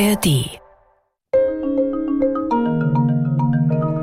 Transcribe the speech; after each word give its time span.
ARD 0.00 0.60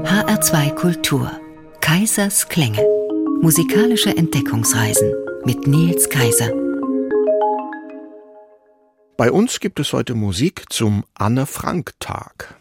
HR2 0.03 0.73
Kultur. 0.75 1.31
Kaisers 1.79 2.49
Klänge. 2.49 2.83
Musikalische 3.41 4.09
Entdeckungsreisen 4.09 5.13
mit 5.45 5.67
Nils 5.67 6.09
Kaiser. 6.09 6.51
Bei 9.15 9.31
uns 9.31 9.61
gibt 9.61 9.79
es 9.79 9.93
heute 9.93 10.15
Musik 10.15 10.65
zum 10.69 11.05
Anne 11.13 11.45
Frank 11.45 11.93
Tag. 12.01 12.55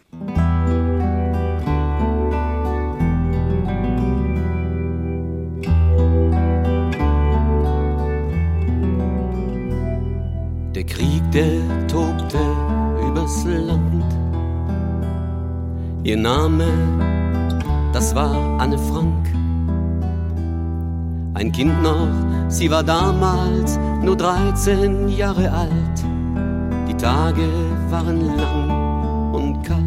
Der 10.74 10.84
Krieg, 10.84 11.22
der 11.32 11.86
tobte 11.88 12.23
übers 13.24 13.44
Land. 13.44 14.04
Ihr 16.02 16.16
Name, 16.16 16.66
das 17.92 18.14
war 18.14 18.60
Anne 18.60 18.78
Frank. 18.78 19.26
Ein 21.34 21.50
Kind 21.50 21.82
noch, 21.82 22.08
sie 22.48 22.70
war 22.70 22.82
damals 22.82 23.78
nur 24.02 24.16
13 24.16 25.08
Jahre 25.08 25.50
alt. 25.50 26.04
Die 26.88 26.94
Tage 26.94 27.48
waren 27.90 28.36
lang 28.36 29.32
und 29.32 29.62
kalt. 29.62 29.80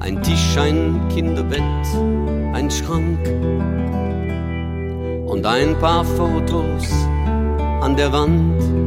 Ein 0.00 0.22
Tisch, 0.22 0.58
ein 0.58 1.00
Kinderbett, 1.08 1.62
ein 2.52 2.70
Schrank 2.70 3.18
und 5.26 5.44
ein 5.46 5.76
paar 5.80 6.04
Fotos 6.04 6.92
an 7.80 7.96
der 7.96 8.12
Wand. 8.12 8.85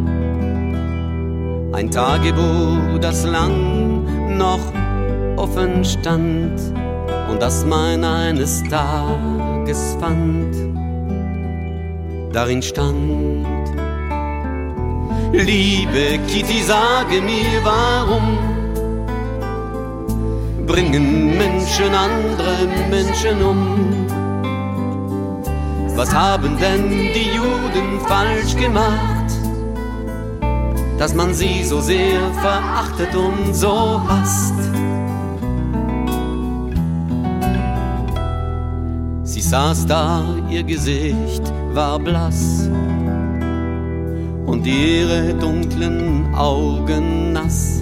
Ein 1.80 1.90
Tagebuch, 1.90 3.00
das 3.00 3.24
lang 3.24 4.38
noch 4.38 4.60
offen 5.38 5.86
stand 5.86 6.60
und 7.32 7.42
das 7.42 7.64
man 7.64 8.04
eines 8.04 8.62
Tages 8.64 9.96
fand. 9.98 10.54
Darin 12.34 12.62
stand, 12.62 13.48
liebe 15.32 16.20
Kitty, 16.28 16.64
sage 16.64 17.22
mir, 17.22 17.64
warum 17.64 18.38
bringen 20.68 21.38
Menschen 21.38 21.96
andere 21.96 22.68
Menschen 22.90 23.42
um? 23.42 24.06
Was 25.96 26.14
haben 26.14 26.58
denn 26.60 26.90
die 26.90 27.30
Juden 27.38 28.02
falsch 28.06 28.54
gemacht, 28.58 29.19
dass 31.00 31.16
man 31.16 31.34
sie 31.34 31.64
so 31.64 31.80
sehr 31.80 32.20
verachtet 32.42 33.16
und 33.16 33.56
so 33.56 34.02
hasst? 34.08 34.54
Sie 39.24 39.42
saß 39.42 39.86
da, 39.86 40.26
ihr 40.50 40.64
Gesicht 40.64 41.54
war 41.74 41.98
blass 42.00 42.70
und 44.46 44.68
ihre 44.68 45.34
dunklen 45.36 46.36
Augen 46.36 47.32
nass. 47.32 47.82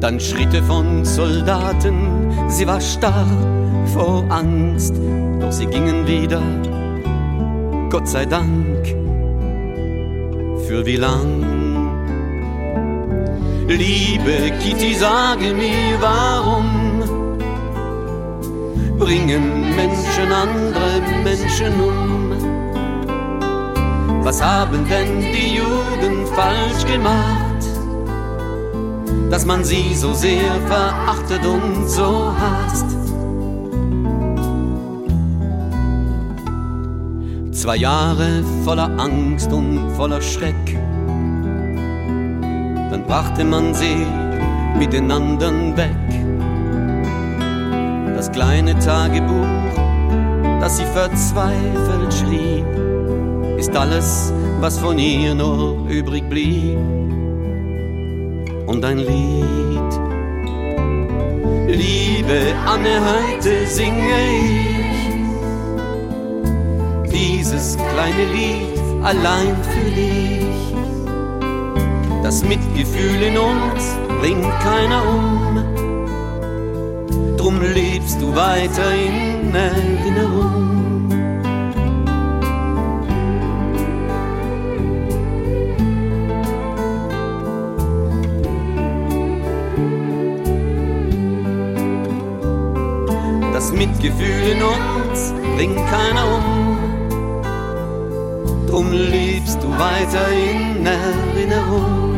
Dann 0.00 0.18
Schritte 0.20 0.62
von 0.62 1.04
Soldaten, 1.04 2.30
sie 2.48 2.66
war 2.66 2.80
starr 2.80 3.26
vor 3.92 4.24
Angst, 4.30 4.94
doch 5.40 5.52
sie 5.52 5.66
gingen 5.66 6.06
wieder, 6.06 6.40
Gott 7.90 8.08
sei 8.08 8.24
Dank. 8.24 9.07
Für 10.68 10.84
wie 10.84 10.96
lang? 10.96 11.46
Liebe 13.66 14.52
Kitty, 14.60 14.94
sage 14.94 15.54
mir, 15.54 15.96
warum 15.98 17.00
bringen 18.98 19.74
Menschen 19.74 20.30
andere 20.30 21.00
Menschen 21.24 21.72
um? 21.80 22.32
Was 24.22 24.42
haben 24.42 24.86
denn 24.90 25.20
die 25.20 25.56
Juden 25.56 26.26
falsch 26.36 26.84
gemacht, 26.84 27.62
dass 29.30 29.46
man 29.46 29.64
sie 29.64 29.94
so 29.94 30.12
sehr 30.12 30.52
verachtet 30.66 31.46
und 31.46 31.88
so 31.88 32.30
hasst? 32.38 32.97
Zwei 37.68 37.76
Jahre 37.76 38.42
voller 38.64 38.98
Angst 38.98 39.52
und 39.52 39.90
voller 39.90 40.22
Schreck. 40.22 40.54
Dann 42.90 43.04
brachte 43.06 43.44
man 43.44 43.74
sie 43.74 44.06
mit 44.78 44.94
den 44.94 45.10
anderen 45.10 45.76
weg. 45.76 45.90
Das 48.16 48.32
kleine 48.32 48.78
Tagebuch, 48.78 49.44
das 50.62 50.78
sie 50.78 50.86
verzweifelt 50.86 52.14
schrieb, 52.14 52.64
ist 53.58 53.76
alles, 53.76 54.32
was 54.60 54.78
von 54.78 54.98
ihr 54.98 55.34
noch 55.34 55.76
übrig 55.90 56.26
blieb. 56.30 56.78
Und 58.66 58.82
ein 58.82 58.96
Lied. 58.96 59.92
Liebe 61.66 62.54
Anne, 62.64 62.98
heute 63.04 63.66
singe 63.66 64.06
ich 64.40 64.77
dieses 67.18 67.76
kleine 67.76 68.24
Lied 68.32 68.78
allein 69.02 69.56
für 69.62 69.90
dich. 69.90 70.74
Das 72.22 72.44
Mitgefühl 72.44 73.22
in 73.22 73.36
uns 73.38 73.96
bringt 74.20 74.60
keiner 74.60 75.02
um. 75.08 75.64
Drum 77.36 77.60
lebst 77.60 78.20
du 78.20 78.34
weiter 78.34 78.92
in 78.92 79.54
Erinnerung. 79.54 81.08
Das 93.52 93.72
Mitgefühl 93.72 94.52
in 94.52 94.62
uns 94.62 95.32
bringt 95.56 95.76
keiner 95.90 96.24
um. 96.24 96.57
Lebst 98.86 99.60
du 99.62 99.68
weiter 99.70 100.28
in 100.30 100.86
Erinnerung. 100.86 102.17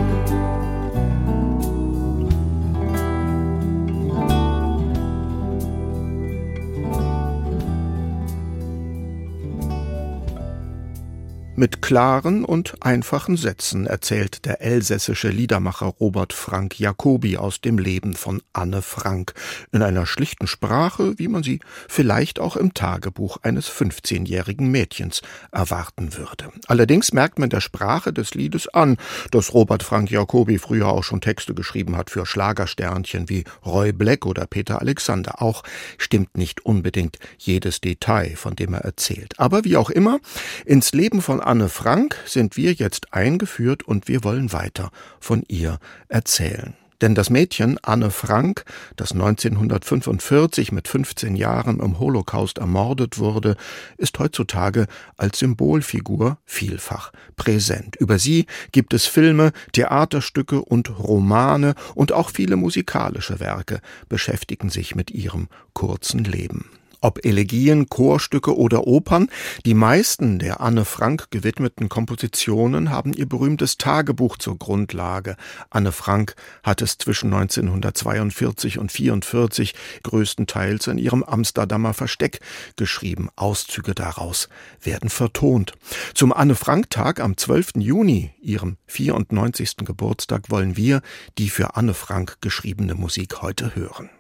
Mit 11.61 11.83
klaren 11.83 12.47
und 12.47 12.73
einfachen 12.81 13.37
Sätzen 13.37 13.87
erzählt 13.87 14.47
der 14.47 14.63
elsässische 14.63 15.29
Liedermacher 15.29 15.93
Robert 16.01 16.33
Frank 16.33 16.81
Jacobi 16.81 17.37
aus 17.37 17.61
dem 17.61 17.77
Leben 17.77 18.15
von 18.15 18.41
Anne 18.55 18.81
Frank 18.81 19.35
in 19.71 19.83
einer 19.83 20.07
schlichten 20.07 20.47
Sprache, 20.47 21.19
wie 21.19 21.29
man 21.29 21.43
sie 21.43 21.61
vielleicht 21.87 22.39
auch 22.39 22.57
im 22.57 22.73
Tagebuch 22.73 23.37
eines 23.43 23.69
15-jährigen 23.69 24.71
Mädchens 24.71 25.21
erwarten 25.53 26.17
würde. 26.17 26.51
Allerdings 26.67 27.13
merkt 27.13 27.39
man 27.39 27.51
der 27.51 27.61
Sprache 27.61 28.15
des 28.15 28.33
Liedes 28.33 28.67
an, 28.69 28.97
dass 29.31 29.53
Robert 29.53 29.83
Frank 29.83 30.11
Jacobi 30.11 30.57
früher 30.57 30.89
auch 30.89 31.05
schon 31.05 31.21
Texte 31.21 31.53
geschrieben 31.53 31.95
hat 31.95 32.09
für 32.09 32.25
Schlagersternchen 32.25 33.29
wie 33.29 33.45
Roy 33.67 33.93
Black 33.93 34.25
oder 34.25 34.47
Peter 34.47 34.81
Alexander. 34.81 35.43
Auch 35.43 35.63
stimmt 35.99 36.39
nicht 36.39 36.65
unbedingt 36.65 37.19
jedes 37.37 37.83
Detail, 37.83 38.35
von 38.37 38.57
dem 38.57 38.73
er 38.73 38.81
erzählt. 38.81 39.39
Aber 39.39 39.67
wie 39.67 39.77
auch 39.77 39.91
immer, 39.91 40.21
ins 40.65 40.93
Leben 40.93 41.21
von 41.21 41.50
Anne 41.51 41.69
Frank 41.69 42.17
sind 42.27 42.57
wir 42.57 42.75
jetzt 42.75 43.13
eingeführt 43.13 43.83
und 43.83 44.07
wir 44.07 44.23
wollen 44.23 44.53
weiter 44.53 44.93
von 45.19 45.43
ihr 45.49 45.81
erzählen. 46.07 46.75
Denn 47.01 47.17
das 47.17 47.29
Mädchen 47.29 47.77
Anne 47.83 48.13
Frank, 48.13 48.65
das 48.95 49.11
1945 49.11 50.71
mit 50.71 50.87
15 50.87 51.35
Jahren 51.35 51.81
im 51.81 51.99
Holocaust 51.99 52.59
ermordet 52.59 53.19
wurde, 53.19 53.57
ist 53.97 54.17
heutzutage 54.21 54.87
als 55.17 55.41
Symbolfigur 55.41 56.39
vielfach 56.45 57.11
präsent. 57.35 57.97
Über 57.97 58.21
sie 58.21 58.47
gibt 58.71 58.95
es 58.95 59.07
Filme, 59.07 59.51
Theaterstücke 59.73 60.63
und 60.63 61.01
Romane 61.01 61.75
und 61.97 62.13
auch 62.13 62.31
viele 62.31 62.55
musikalische 62.55 63.41
Werke 63.41 63.81
beschäftigen 64.09 64.71
sich 64.71 64.95
mit 64.95 65.11
ihrem 65.11 65.49
kurzen 65.73 66.23
Leben. 66.23 66.71
Ob 67.03 67.25
Elegien, 67.25 67.89
Chorstücke 67.89 68.55
oder 68.55 68.87
Opern, 68.87 69.29
die 69.65 69.73
meisten 69.73 70.39
der 70.39 70.61
Anne 70.61 70.85
Frank 70.85 71.31
gewidmeten 71.31 71.89
Kompositionen 71.89 72.91
haben 72.91 73.15
ihr 73.15 73.27
berühmtes 73.27 73.79
Tagebuch 73.79 74.37
zur 74.37 74.59
Grundlage. 74.59 75.37
Anne 75.71 75.93
Frank 75.93 76.35
hat 76.63 76.83
es 76.83 76.99
zwischen 76.99 77.33
1942 77.33 78.79
und 78.79 78.91
1944 78.91 79.75
größtenteils 80.03 80.89
in 80.89 80.99
ihrem 80.99 81.23
Amsterdamer 81.23 81.95
Versteck 81.95 82.41
geschrieben. 82.77 83.31
Auszüge 83.35 83.95
daraus 83.95 84.51
werden 84.83 85.09
vertont. 85.09 85.73
Zum 86.13 86.35
Anne 86.35 86.55
Frank 86.55 86.91
Tag 86.91 87.21
am 87.21 87.37
12. 87.37 87.77
Juni, 87.77 88.31
ihrem 88.43 88.77
94. 88.89 89.79
Geburtstag, 89.79 90.51
wollen 90.51 90.77
wir 90.77 91.01
die 91.39 91.49
für 91.49 91.77
Anne 91.77 91.95
Frank 91.95 92.37
geschriebene 92.43 92.95
Musik 92.95 93.41
heute 93.41 93.75
hören. 93.75 94.11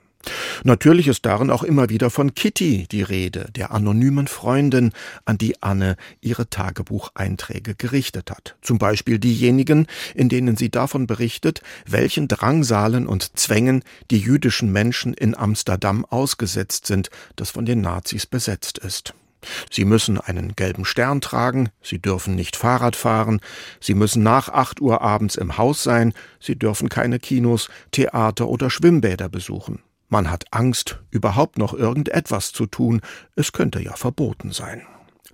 Natürlich 0.64 1.08
ist 1.08 1.24
darin 1.24 1.50
auch 1.50 1.62
immer 1.62 1.88
wieder 1.88 2.10
von 2.10 2.34
Kitty 2.34 2.86
die 2.90 3.02
Rede, 3.02 3.48
der 3.56 3.70
anonymen 3.72 4.26
Freundin, 4.26 4.92
an 5.24 5.38
die 5.38 5.62
Anne 5.62 5.96
ihre 6.20 6.48
Tagebucheinträge 6.48 7.74
gerichtet 7.74 8.30
hat. 8.30 8.56
Zum 8.60 8.78
Beispiel 8.78 9.18
diejenigen, 9.18 9.86
in 10.14 10.28
denen 10.28 10.56
sie 10.56 10.70
davon 10.70 11.06
berichtet, 11.06 11.62
welchen 11.86 12.28
Drangsalen 12.28 13.06
und 13.06 13.38
Zwängen 13.38 13.82
die 14.10 14.18
jüdischen 14.18 14.70
Menschen 14.70 15.14
in 15.14 15.34
Amsterdam 15.36 16.04
ausgesetzt 16.04 16.86
sind, 16.86 17.08
das 17.36 17.50
von 17.50 17.64
den 17.64 17.80
Nazis 17.80 18.26
besetzt 18.26 18.78
ist. 18.78 19.14
Sie 19.70 19.86
müssen 19.86 20.20
einen 20.20 20.54
gelben 20.54 20.84
Stern 20.84 21.22
tragen, 21.22 21.70
Sie 21.82 21.98
dürfen 21.98 22.34
nicht 22.34 22.56
Fahrrad 22.56 22.94
fahren, 22.94 23.40
Sie 23.80 23.94
müssen 23.94 24.22
nach 24.22 24.50
acht 24.50 24.82
Uhr 24.82 25.00
abends 25.00 25.36
im 25.36 25.56
Haus 25.56 25.82
sein, 25.82 26.12
Sie 26.40 26.56
dürfen 26.56 26.90
keine 26.90 27.18
Kinos, 27.18 27.70
Theater 27.90 28.48
oder 28.48 28.68
Schwimmbäder 28.68 29.30
besuchen. 29.30 29.80
Man 30.10 30.28
hat 30.28 30.44
Angst, 30.50 30.98
überhaupt 31.10 31.56
noch 31.56 31.72
irgendetwas 31.72 32.52
zu 32.52 32.66
tun, 32.66 33.00
es 33.36 33.52
könnte 33.52 33.80
ja 33.80 33.94
verboten 33.94 34.50
sein. 34.50 34.82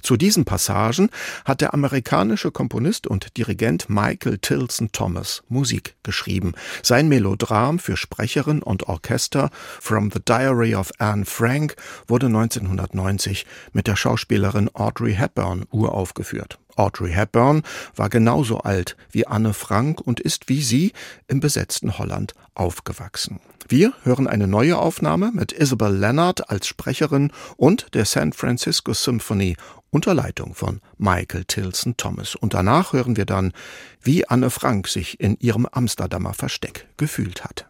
Zu 0.03 0.17
diesen 0.17 0.45
Passagen 0.45 1.11
hat 1.45 1.63
der 1.63 1.75
amerikanische 1.75 2.53
Komponist 2.53 3.09
und 3.09 3.37
Dirigent 3.37 3.89
Michael 3.89 4.39
Tilson 4.39 4.93
Thomas 4.93 5.43
Musik 5.49 5.97
geschrieben. 6.05 6.53
Sein 6.83 7.09
Melodram 7.09 7.81
für 7.81 7.97
Sprecherin 7.97 8.63
und 8.63 8.85
Orchester 8.85 9.51
From 9.81 10.13
the 10.13 10.21
Diary 10.25 10.77
of 10.77 10.93
Anne 10.99 11.25
Frank 11.25 11.75
wurde 12.07 12.27
1990 12.27 13.47
mit 13.73 13.89
der 13.89 13.97
Schauspielerin 13.97 14.71
Audrey 14.75 15.15
Hepburn 15.15 15.65
uraufgeführt. 15.71 16.59
Audrey 16.77 17.13
Hepburn 17.13 17.63
war 17.97 18.11
genauso 18.11 18.59
alt 18.59 18.97
wie 19.11 19.27
Anne 19.27 19.55
Frank 19.55 20.01
und 20.01 20.21
ist 20.21 20.49
wie 20.49 20.63
sie 20.63 20.93
im 21.27 21.41
besetzten 21.41 21.99
Holland 21.99 22.35
aufgewachsen. 22.55 23.41
Wir 23.69 23.95
hören 24.05 24.29
eine 24.29 24.47
neue 24.47 24.79
Aufnahme 24.79 25.33
mit 25.33 25.51
Isabel 25.51 25.93
Leonard 25.97 26.51
als 26.51 26.69
Sprecherin 26.69 27.33
und 27.57 27.95
der 27.95 28.05
San 28.05 28.33
Francisco 28.33 28.93
Symphony 28.93 29.57
unter 29.91 30.15
Leitung 30.15 30.55
von 30.55 30.81
Michael 30.99 31.45
Tilson 31.45 31.97
Thomas. 31.97 32.37
Und 32.37 32.55
danach 32.55 32.93
hören 32.93 33.17
wir 33.17 33.25
dann, 33.25 33.53
wie 34.01 34.29
Anne 34.29 34.51
Frank 34.51 34.87
sich 34.87 35.19
in 35.19 35.37
ihrem 35.41 35.67
Amsterdamer 35.67 36.35
Versteck 36.35 36.87
gefühlt 36.97 37.45
hat. 37.45 37.67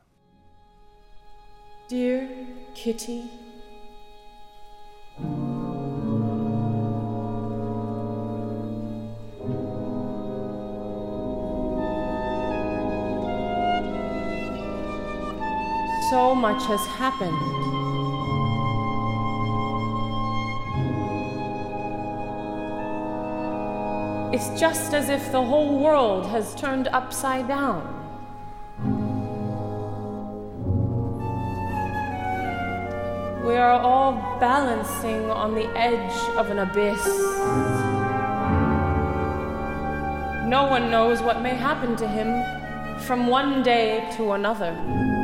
Dear 1.91 2.23
Kitty, 2.75 3.23
so 16.11 16.35
much 16.35 16.63
has 16.67 16.87
happened. 16.87 17.37
It's 24.33 24.61
just 24.61 24.93
as 24.95 25.09
if 25.09 25.33
the 25.33 25.43
whole 25.43 25.79
world 25.79 26.27
has 26.27 26.55
turned 26.55 26.89
upside 26.89 27.49
down. 27.49 27.83
We 33.45 33.57
are 33.57 33.81
all 33.81 34.13
balancing 34.39 35.31
on 35.31 35.55
the 35.55 35.67
edge 35.77 36.37
of 36.37 36.51
an 36.51 36.59
abyss. 36.59 37.05
No 40.47 40.67
one 40.69 40.91
knows 40.91 41.23
what 41.23 41.41
may 41.43 41.55
happen 41.55 41.97
to 41.97 42.07
him 42.07 42.45
from 43.07 43.27
one 43.27 43.63
day 43.63 44.09
to 44.17 44.33
another. 44.33 45.16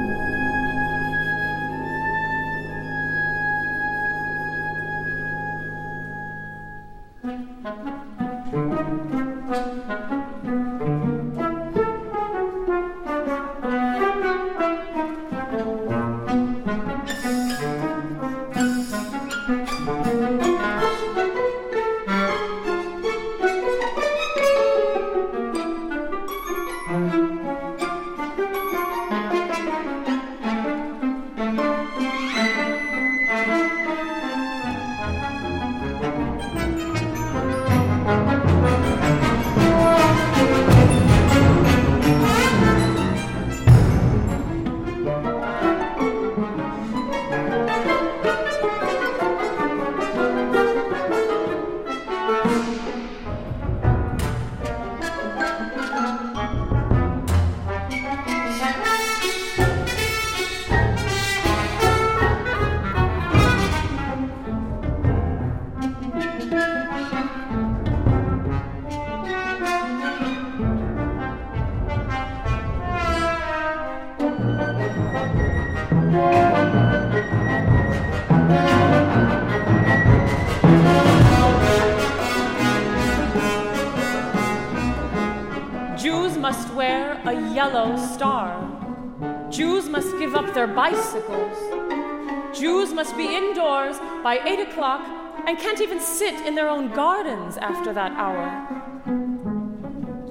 After 97.72 97.92
that 97.94 98.12
hour. 98.12 98.44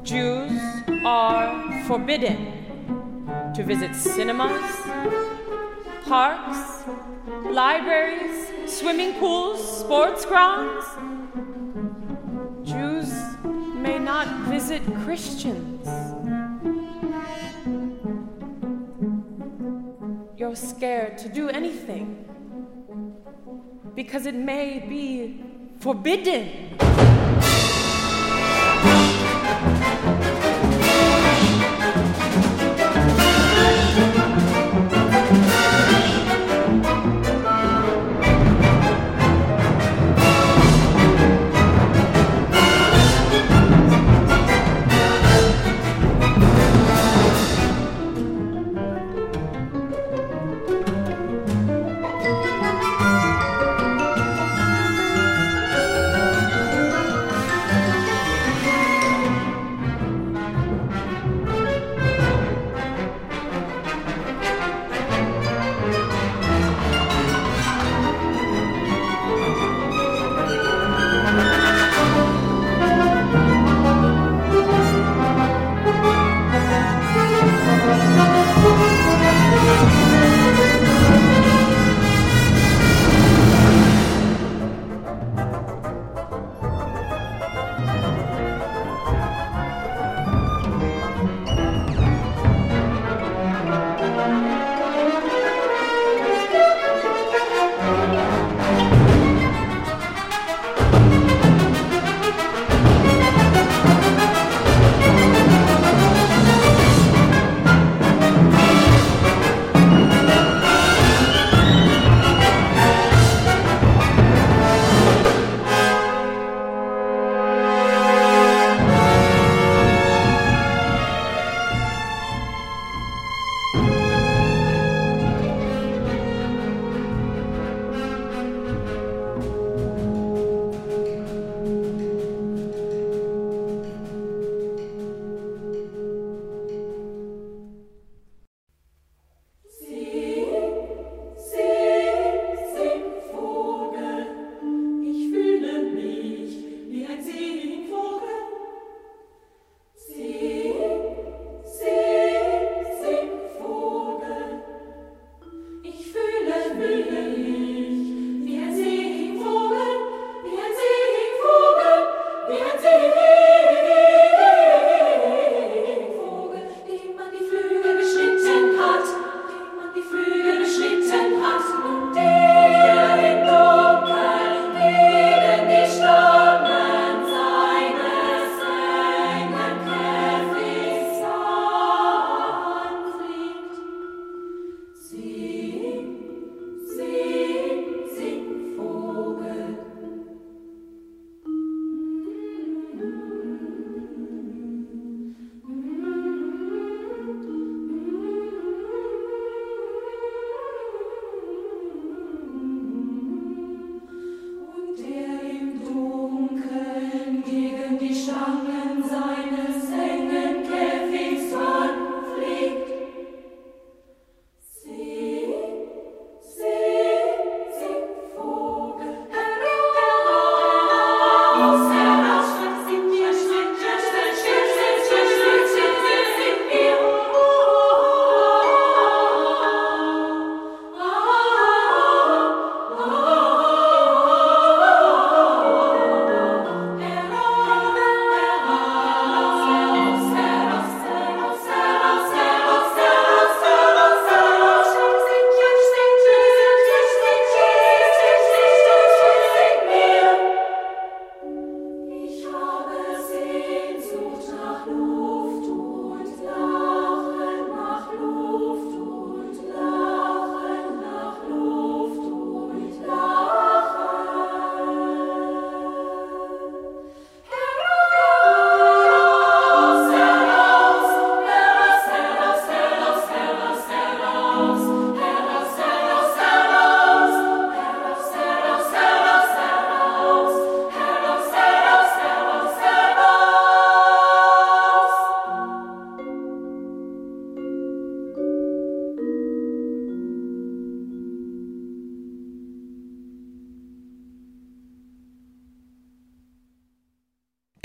Jews 0.03 0.51
are 1.03 1.83
forbidden 1.86 2.38
to 3.55 3.63
visit 3.63 3.95
cinemas, 3.95 4.62
parks, 6.05 6.83
libraries, 7.50 8.48
swimming 8.67 9.13
pools, 9.19 9.60
sports 9.79 10.24
grounds. 10.24 10.86
Jews 12.63 13.12
may 13.75 13.98
not 13.98 14.27
visit 14.48 14.83
Christians. 15.03 15.88
you're 20.38 20.55
scared 20.55 21.19
to 21.19 21.29
do 21.29 21.50
anything 21.50 22.25
because 23.95 24.25
it 24.25 24.33
may 24.33 24.79
be 24.79 25.50
forbidden. 25.81 26.47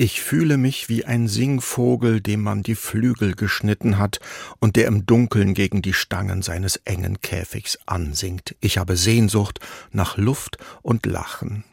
Ich 0.06 0.22
fühle 0.22 0.56
mich 0.56 0.88
wie 0.88 1.04
ein 1.04 1.26
Singvogel, 1.26 2.20
dem 2.20 2.40
man 2.40 2.62
die 2.62 2.76
Flügel 2.76 3.34
geschnitten 3.34 3.98
hat 3.98 4.20
und 4.60 4.76
der 4.76 4.86
im 4.86 5.04
Dunkeln 5.04 5.52
gegen 5.52 5.82
die 5.82 5.94
Stangen 5.94 6.42
seines 6.42 6.76
engen 6.84 7.20
Käfigs 7.22 7.76
ansingt. 7.86 8.54
Ich 8.60 8.78
habe 8.78 8.96
Sehnsucht 8.96 9.58
nach 9.90 10.16
Luft 10.16 10.58
und 10.82 11.06
Lachen. 11.06 11.64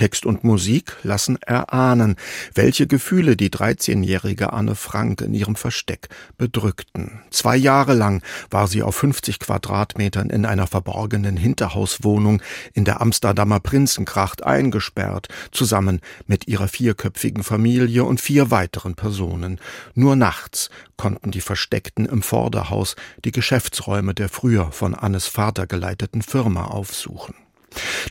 Text 0.00 0.24
und 0.24 0.44
Musik 0.44 0.96
lassen 1.02 1.36
erahnen, 1.42 2.16
welche 2.54 2.86
Gefühle 2.86 3.36
die 3.36 3.50
13-jährige 3.50 4.50
Anne 4.54 4.74
Frank 4.74 5.20
in 5.20 5.34
ihrem 5.34 5.56
Versteck 5.56 6.08
bedrückten. 6.38 7.20
Zwei 7.28 7.54
Jahre 7.54 7.92
lang 7.92 8.22
war 8.48 8.66
sie 8.66 8.82
auf 8.82 8.96
50 8.96 9.40
Quadratmetern 9.40 10.30
in 10.30 10.46
einer 10.46 10.66
verborgenen 10.66 11.36
Hinterhauswohnung 11.36 12.40
in 12.72 12.86
der 12.86 13.02
Amsterdamer 13.02 13.60
Prinzenkracht 13.60 14.42
eingesperrt, 14.42 15.28
zusammen 15.50 16.00
mit 16.26 16.48
ihrer 16.48 16.68
vierköpfigen 16.68 17.42
Familie 17.42 18.04
und 18.04 18.22
vier 18.22 18.50
weiteren 18.50 18.94
Personen. 18.94 19.60
Nur 19.94 20.16
nachts 20.16 20.70
konnten 20.96 21.30
die 21.30 21.42
Versteckten 21.42 22.06
im 22.06 22.22
Vorderhaus 22.22 22.96
die 23.26 23.32
Geschäftsräume 23.32 24.14
der 24.14 24.30
früher 24.30 24.72
von 24.72 24.94
Annes 24.94 25.26
Vater 25.26 25.66
geleiteten 25.66 26.22
Firma 26.22 26.64
aufsuchen. 26.64 27.34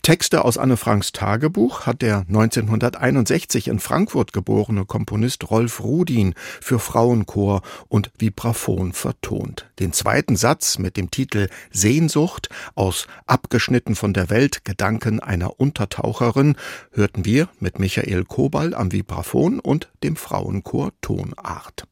Texte 0.01 0.45
aus 0.45 0.57
Anne 0.57 0.77
Franks 0.77 1.11
Tagebuch 1.11 1.85
hat 1.85 2.01
der 2.01 2.19
1961 2.27 3.67
in 3.67 3.79
Frankfurt 3.79 4.33
geborene 4.33 4.85
Komponist 4.85 5.49
Rolf 5.49 5.81
Rudin 5.81 6.33
für 6.61 6.79
Frauenchor 6.79 7.61
und 7.87 8.11
Vibraphon 8.17 8.93
vertont. 8.93 9.69
Den 9.79 9.93
zweiten 9.93 10.35
Satz 10.35 10.79
mit 10.79 10.97
dem 10.97 11.11
Titel 11.11 11.49
Sehnsucht 11.71 12.49
aus 12.75 13.07
Abgeschnitten 13.25 13.95
von 13.95 14.13
der 14.13 14.29
Welt 14.29 14.63
Gedanken 14.65 15.19
einer 15.19 15.59
Untertaucherin 15.59 16.55
hörten 16.91 17.25
wir 17.25 17.49
mit 17.59 17.79
Michael 17.79 18.25
Kobal 18.25 18.73
am 18.73 18.91
Vibraphon 18.91 19.59
und 19.59 19.89
dem 20.03 20.15
Frauenchor 20.15 20.91
Tonart. 21.01 21.85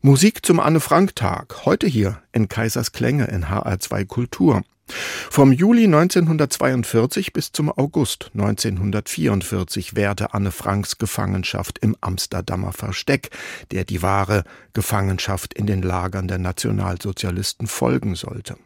Musik 0.00 0.46
zum 0.46 0.60
Anne 0.60 0.80
Frank 0.80 1.16
Tag, 1.16 1.64
heute 1.64 1.86
hier 1.86 2.22
in 2.32 2.48
Kaisers 2.48 2.92
Klänge 2.92 3.26
in 3.26 3.46
HR2 3.46 4.06
Kultur. 4.06 4.62
Vom 5.30 5.52
Juli 5.52 5.84
1942 5.84 7.32
bis 7.32 7.52
zum 7.52 7.70
August 7.70 8.30
1944 8.34 9.94
währte 9.94 10.34
Anne 10.34 10.50
Franks 10.50 10.98
Gefangenschaft 10.98 11.78
im 11.78 11.96
Amsterdamer 12.00 12.72
Versteck, 12.72 13.30
der 13.70 13.84
die 13.84 14.02
wahre 14.02 14.44
Gefangenschaft 14.72 15.54
in 15.54 15.66
den 15.66 15.82
Lagern 15.82 16.28
der 16.28 16.38
Nationalsozialisten 16.38 17.66
folgen 17.66 18.14
sollte. 18.14 18.56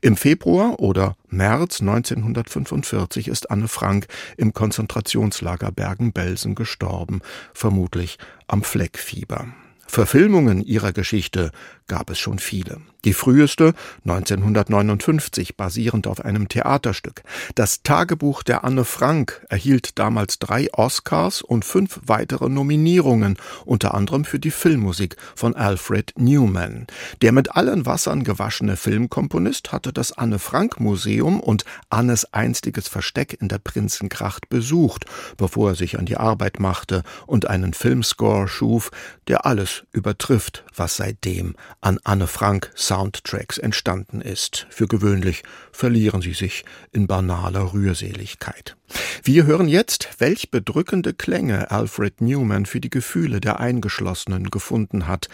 Im 0.00 0.16
Februar 0.16 0.78
oder 0.78 1.16
März 1.28 1.80
1945 1.80 3.28
ist 3.28 3.50
Anne 3.50 3.68
Frank 3.68 4.06
im 4.36 4.52
Konzentrationslager 4.52 5.72
Bergen-Belsen 5.72 6.54
gestorben, 6.54 7.20
vermutlich 7.52 8.18
am 8.46 8.62
Fleckfieber. 8.62 9.46
Verfilmungen 9.86 10.62
ihrer 10.62 10.92
Geschichte 10.92 11.52
gab 11.86 12.10
es 12.10 12.18
schon 12.18 12.38
viele. 12.38 12.80
Die 13.04 13.12
früheste 13.12 13.72
1959 14.04 15.56
basierend 15.56 16.08
auf 16.08 16.24
einem 16.24 16.48
Theaterstück. 16.48 17.22
Das 17.54 17.84
Tagebuch 17.84 18.42
der 18.42 18.64
Anne 18.64 18.84
Frank 18.84 19.46
erhielt 19.48 19.96
damals 20.00 20.40
drei 20.40 20.68
Oscars 20.72 21.40
und 21.40 21.64
fünf 21.64 22.00
weitere 22.04 22.48
Nominierungen, 22.48 23.36
unter 23.64 23.94
anderem 23.94 24.24
für 24.24 24.40
die 24.40 24.50
Filmmusik 24.50 25.16
von 25.36 25.54
Alfred 25.54 26.14
Newman. 26.16 26.88
Der 27.22 27.30
mit 27.30 27.54
allen 27.54 27.86
Wassern 27.86 28.24
gewaschene 28.24 28.76
Filmkomponist 28.76 29.70
hatte 29.70 29.92
das 29.92 30.10
Anne 30.10 30.40
Frank 30.40 30.80
Museum 30.80 31.38
und 31.38 31.64
Annes 31.88 32.32
einstiges 32.32 32.88
Versteck 32.88 33.40
in 33.40 33.46
der 33.46 33.58
Prinzenkracht 33.58 34.48
besucht, 34.48 35.04
bevor 35.36 35.70
er 35.70 35.74
sich 35.76 35.96
an 35.96 36.06
die 36.06 36.16
Arbeit 36.16 36.58
machte 36.58 37.04
und 37.26 37.48
einen 37.48 37.72
Filmscore 37.72 38.48
schuf, 38.48 38.90
der 39.28 39.46
alles 39.46 39.84
übertrifft, 39.92 40.64
was 40.74 40.96
seitdem 40.96 41.54
an 41.80 41.98
Anne 42.04 42.26
Frank 42.26 42.70
Soundtracks 42.74 43.58
entstanden 43.58 44.20
ist. 44.20 44.66
Für 44.70 44.86
gewöhnlich 44.86 45.42
verlieren 45.72 46.22
sie 46.22 46.32
sich 46.32 46.64
in 46.92 47.06
banaler 47.06 47.72
Rührseligkeit. 47.72 48.76
Wir 49.22 49.46
hören 49.46 49.68
jetzt, 49.68 50.08
welch 50.18 50.50
bedrückende 50.50 51.12
Klänge 51.14 51.70
Alfred 51.70 52.20
Newman 52.20 52.66
für 52.66 52.80
die 52.80 52.90
Gefühle 52.90 53.40
der 53.40 53.60
Eingeschlossenen 53.60 54.50
gefunden 54.50 55.06
hat. 55.06 55.28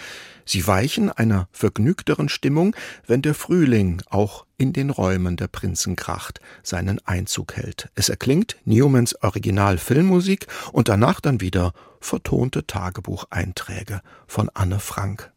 Sie 0.44 0.66
weichen 0.66 1.10
einer 1.10 1.48
vergnügteren 1.52 2.28
Stimmung, 2.28 2.74
wenn 3.06 3.22
der 3.22 3.34
Frühling 3.34 4.02
auch 4.08 4.46
in 4.56 4.72
den 4.72 4.90
Räumen 4.90 5.36
der 5.36 5.48
Prinzenkracht 5.48 6.40
seinen 6.62 7.04
Einzug 7.06 7.56
hält. 7.56 7.90
Es 7.94 8.08
erklingt 8.08 8.56
Newmans 8.64 9.20
Original-Filmmusik 9.22 10.46
und 10.72 10.88
danach 10.88 11.20
dann 11.20 11.40
wieder 11.40 11.72
vertonte 12.00 12.66
Tagebucheinträge 12.66 14.02
von 14.26 14.50
Anne 14.54 14.80
Frank. 14.80 15.31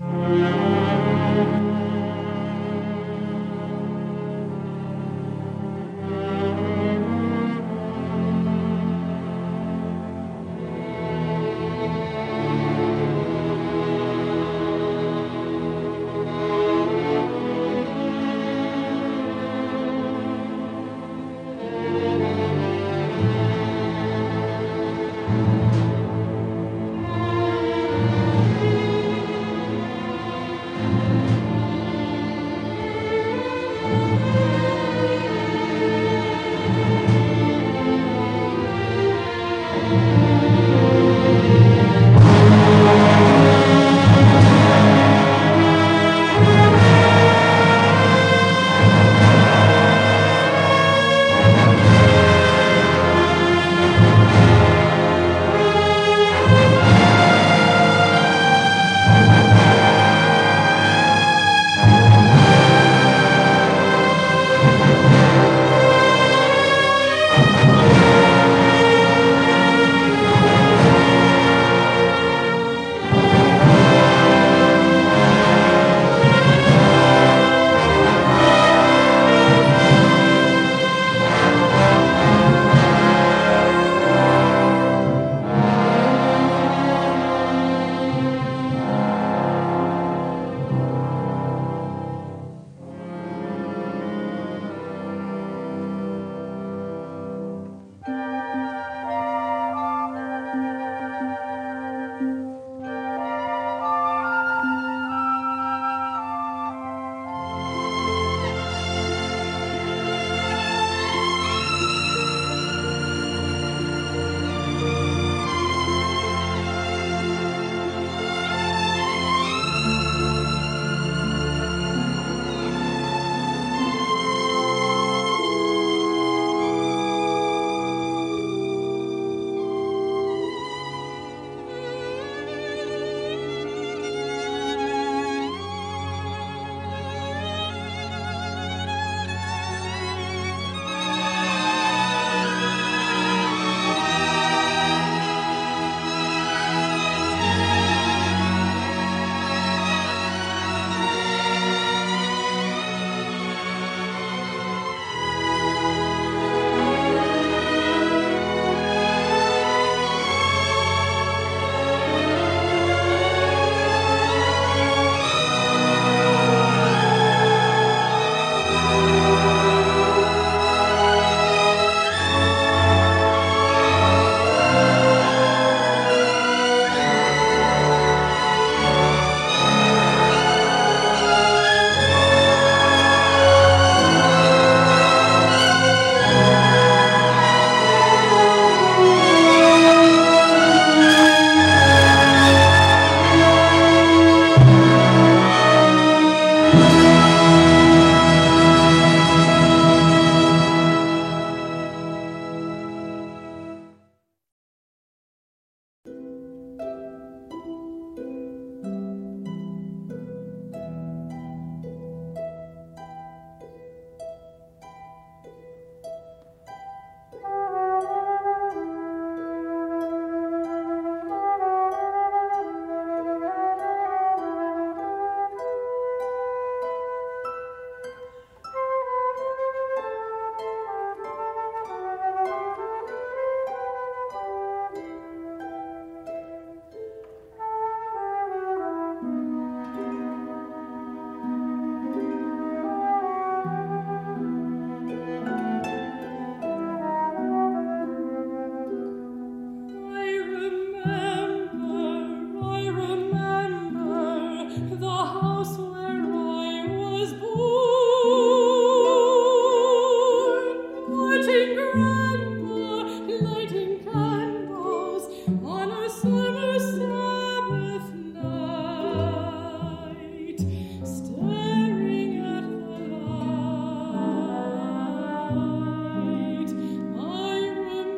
Musik 0.00 0.61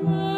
Oh. 0.06 0.33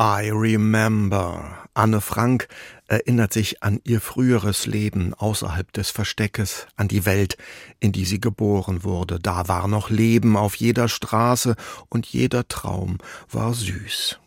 I 0.00 0.30
remember. 0.30 1.58
Anne 1.74 2.00
Frank 2.00 2.48
erinnert 2.86 3.34
sich 3.34 3.62
an 3.62 3.80
ihr 3.84 4.00
früheres 4.00 4.64
Leben 4.64 5.12
außerhalb 5.12 5.70
des 5.74 5.90
Versteckes, 5.90 6.66
an 6.74 6.88
die 6.88 7.04
Welt, 7.04 7.36
in 7.80 7.92
die 7.92 8.06
sie 8.06 8.18
geboren 8.18 8.82
wurde. 8.82 9.18
Da 9.20 9.46
war 9.46 9.68
noch 9.68 9.90
Leben 9.90 10.38
auf 10.38 10.54
jeder 10.54 10.88
Straße 10.88 11.54
und 11.90 12.06
jeder 12.06 12.48
Traum 12.48 12.96
war 13.30 13.52
süß. 13.52 14.18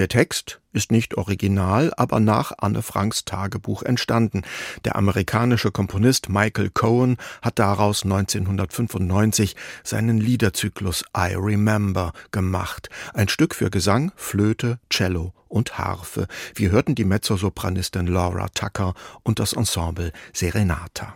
Der 0.00 0.08
Text 0.08 0.62
ist 0.72 0.90
nicht 0.90 1.18
original, 1.18 1.92
aber 1.94 2.20
nach 2.20 2.52
Anne 2.56 2.80
Franks 2.80 3.26
Tagebuch 3.26 3.82
entstanden. 3.82 4.44
Der 4.86 4.96
amerikanische 4.96 5.72
Komponist 5.72 6.30
Michael 6.30 6.70
Cohen 6.70 7.18
hat 7.42 7.58
daraus 7.58 8.04
1995 8.04 9.56
seinen 9.84 10.16
Liederzyklus 10.16 11.04
I 11.14 11.34
Remember 11.34 12.14
gemacht. 12.30 12.88
Ein 13.12 13.28
Stück 13.28 13.54
für 13.54 13.68
Gesang, 13.68 14.10
Flöte, 14.16 14.78
Cello 14.88 15.34
und 15.48 15.76
Harfe. 15.76 16.28
Wir 16.54 16.70
hörten 16.70 16.94
die 16.94 17.04
Mezzosopranistin 17.04 18.06
Laura 18.06 18.48
Tucker 18.54 18.94
und 19.22 19.38
das 19.38 19.52
Ensemble 19.52 20.12
Serenata. 20.32 21.14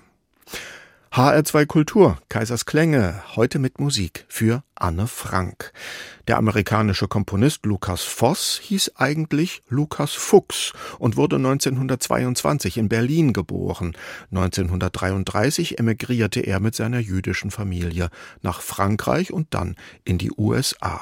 HR2 1.15 1.67
Kultur, 1.67 2.19
Kaisers 2.29 2.67
Klänge, 2.67 3.23
heute 3.37 3.61
mit 3.61 3.79
Musik 3.79 4.25
für 4.27 4.65
Anne 4.75 5.07
Frank. 5.07 5.73
Der 6.27 6.39
amerikanische 6.39 7.07
Komponist 7.07 7.67
Lukas 7.67 8.03
Voss 8.03 8.59
hieß 8.61 8.97
eigentlich 8.97 9.63
Lukas 9.69 10.15
Fuchs 10.15 10.73
und 10.99 11.17
wurde 11.17 11.37
1922 11.37 12.79
in 12.79 12.89
Berlin 12.89 13.33
geboren. 13.33 13.97
1933 14.33 15.79
emigrierte 15.79 16.41
er 16.41 16.59
mit 16.59 16.75
seiner 16.75 16.99
jüdischen 16.99 17.53
Familie 17.53 18.09
nach 18.43 18.61
Frankreich 18.61 19.33
und 19.33 19.55
dann 19.55 19.77
in 20.03 20.19
die 20.19 20.33
USA. 20.37 21.01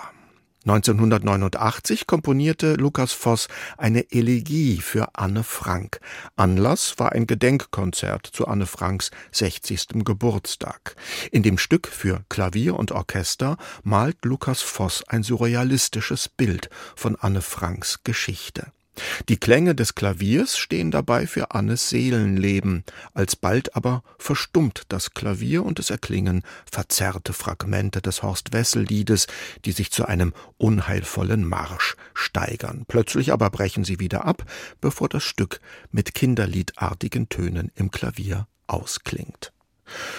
1989 0.65 2.07
komponierte 2.07 2.75
Lukas 2.75 3.13
Voss 3.13 3.49
eine 3.79 4.13
Elegie 4.13 4.81
für 4.81 5.09
Anne 5.15 5.43
Frank. 5.43 6.01
Anlass 6.37 6.99
war 6.99 7.13
ein 7.13 7.27
Gedenkkonzert 7.27 8.27
zu 8.27 8.47
Anne 8.47 8.67
Franks 8.67 9.11
60. 9.33 10.05
Geburtstag. 10.05 10.95
In 11.33 11.43
dem 11.43 11.59
Stück 11.59 11.89
für 11.89 12.25
Klavier 12.29 12.77
und 12.77 12.93
Orchester 12.93 13.57
malt 13.83 14.19
Lukas 14.25 14.63
Voss 14.63 15.03
ein 15.09 15.25
surrealistisches 15.25 16.29
Bild 16.29 16.71
von 16.95 17.17
Anne 17.17 17.43
Franks 17.43 18.05
Geschichte. 18.05 18.73
Die 19.29 19.39
Klänge 19.39 19.75
des 19.75 19.95
Klaviers 19.95 20.59
stehen 20.59 20.91
dabei 20.91 21.27
für 21.27 21.53
Annes 21.53 21.89
Seelenleben, 21.89 22.85
alsbald 23.15 23.75
aber 23.75 24.03
verstummt 24.19 24.83
das 24.89 25.15
Klavier 25.15 25.65
und 25.65 25.79
es 25.79 25.91
erklingen 25.91 26.43
verzerrte 26.71 27.33
Fragmente 27.33 28.03
des 28.03 28.23
Horst-Wessel-Liedes, 28.23 29.29
die 29.65 29.73
sich 29.73 29.91
zu 29.91 30.07
einem 30.07 30.35
unheilvollen 30.59 31.49
Marsch 31.49 31.97
steigern. 32.15 32.85
Plötzlich 32.87 33.33
aber 33.33 33.49
brechen 33.51 33.85
sie 33.85 33.99
wieder 33.99 34.25
ab, 34.25 34.45
bevor 34.81 35.09
das 35.09 35.23
Stück 35.23 35.61
mit 35.91 36.15
kinderliedartigen 36.15 37.29
Tönen 37.29 37.73
im 37.75 37.91
Klavier 37.91 38.47
ausklingt. 38.67 39.53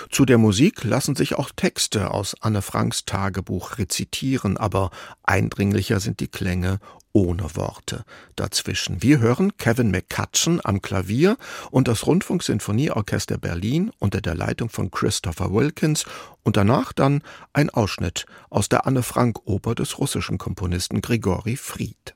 Zu 0.09 0.25
der 0.25 0.37
Musik 0.37 0.83
lassen 0.83 1.15
sich 1.15 1.35
auch 1.35 1.51
Texte 1.55 2.11
aus 2.11 2.35
Anne 2.41 2.61
Franks 2.61 3.05
Tagebuch 3.05 3.77
rezitieren, 3.77 4.57
aber 4.57 4.91
eindringlicher 5.23 5.99
sind 5.99 6.19
die 6.19 6.27
Klänge 6.27 6.79
ohne 7.13 7.55
Worte 7.55 8.03
dazwischen. 8.35 9.01
Wir 9.01 9.19
hören 9.19 9.55
Kevin 9.57 9.91
McCutcheon 9.91 10.59
am 10.63 10.81
Klavier 10.81 11.37
und 11.71 11.87
das 11.87 12.05
Rundfunksinfonieorchester 12.05 13.37
Berlin 13.37 13.91
unter 13.99 14.19
der 14.19 14.35
Leitung 14.35 14.69
von 14.69 14.91
Christopher 14.91 15.53
Wilkins 15.53 16.05
und 16.41 16.57
danach 16.57 16.91
dann 16.91 17.21
ein 17.53 17.69
Ausschnitt 17.69 18.25
aus 18.49 18.67
der 18.67 18.87
Anne 18.87 19.03
Frank 19.03 19.39
Oper 19.45 19.75
des 19.75 19.99
russischen 19.99 20.39
Komponisten 20.39 21.01
Grigori 21.01 21.55
Fried. 21.55 22.15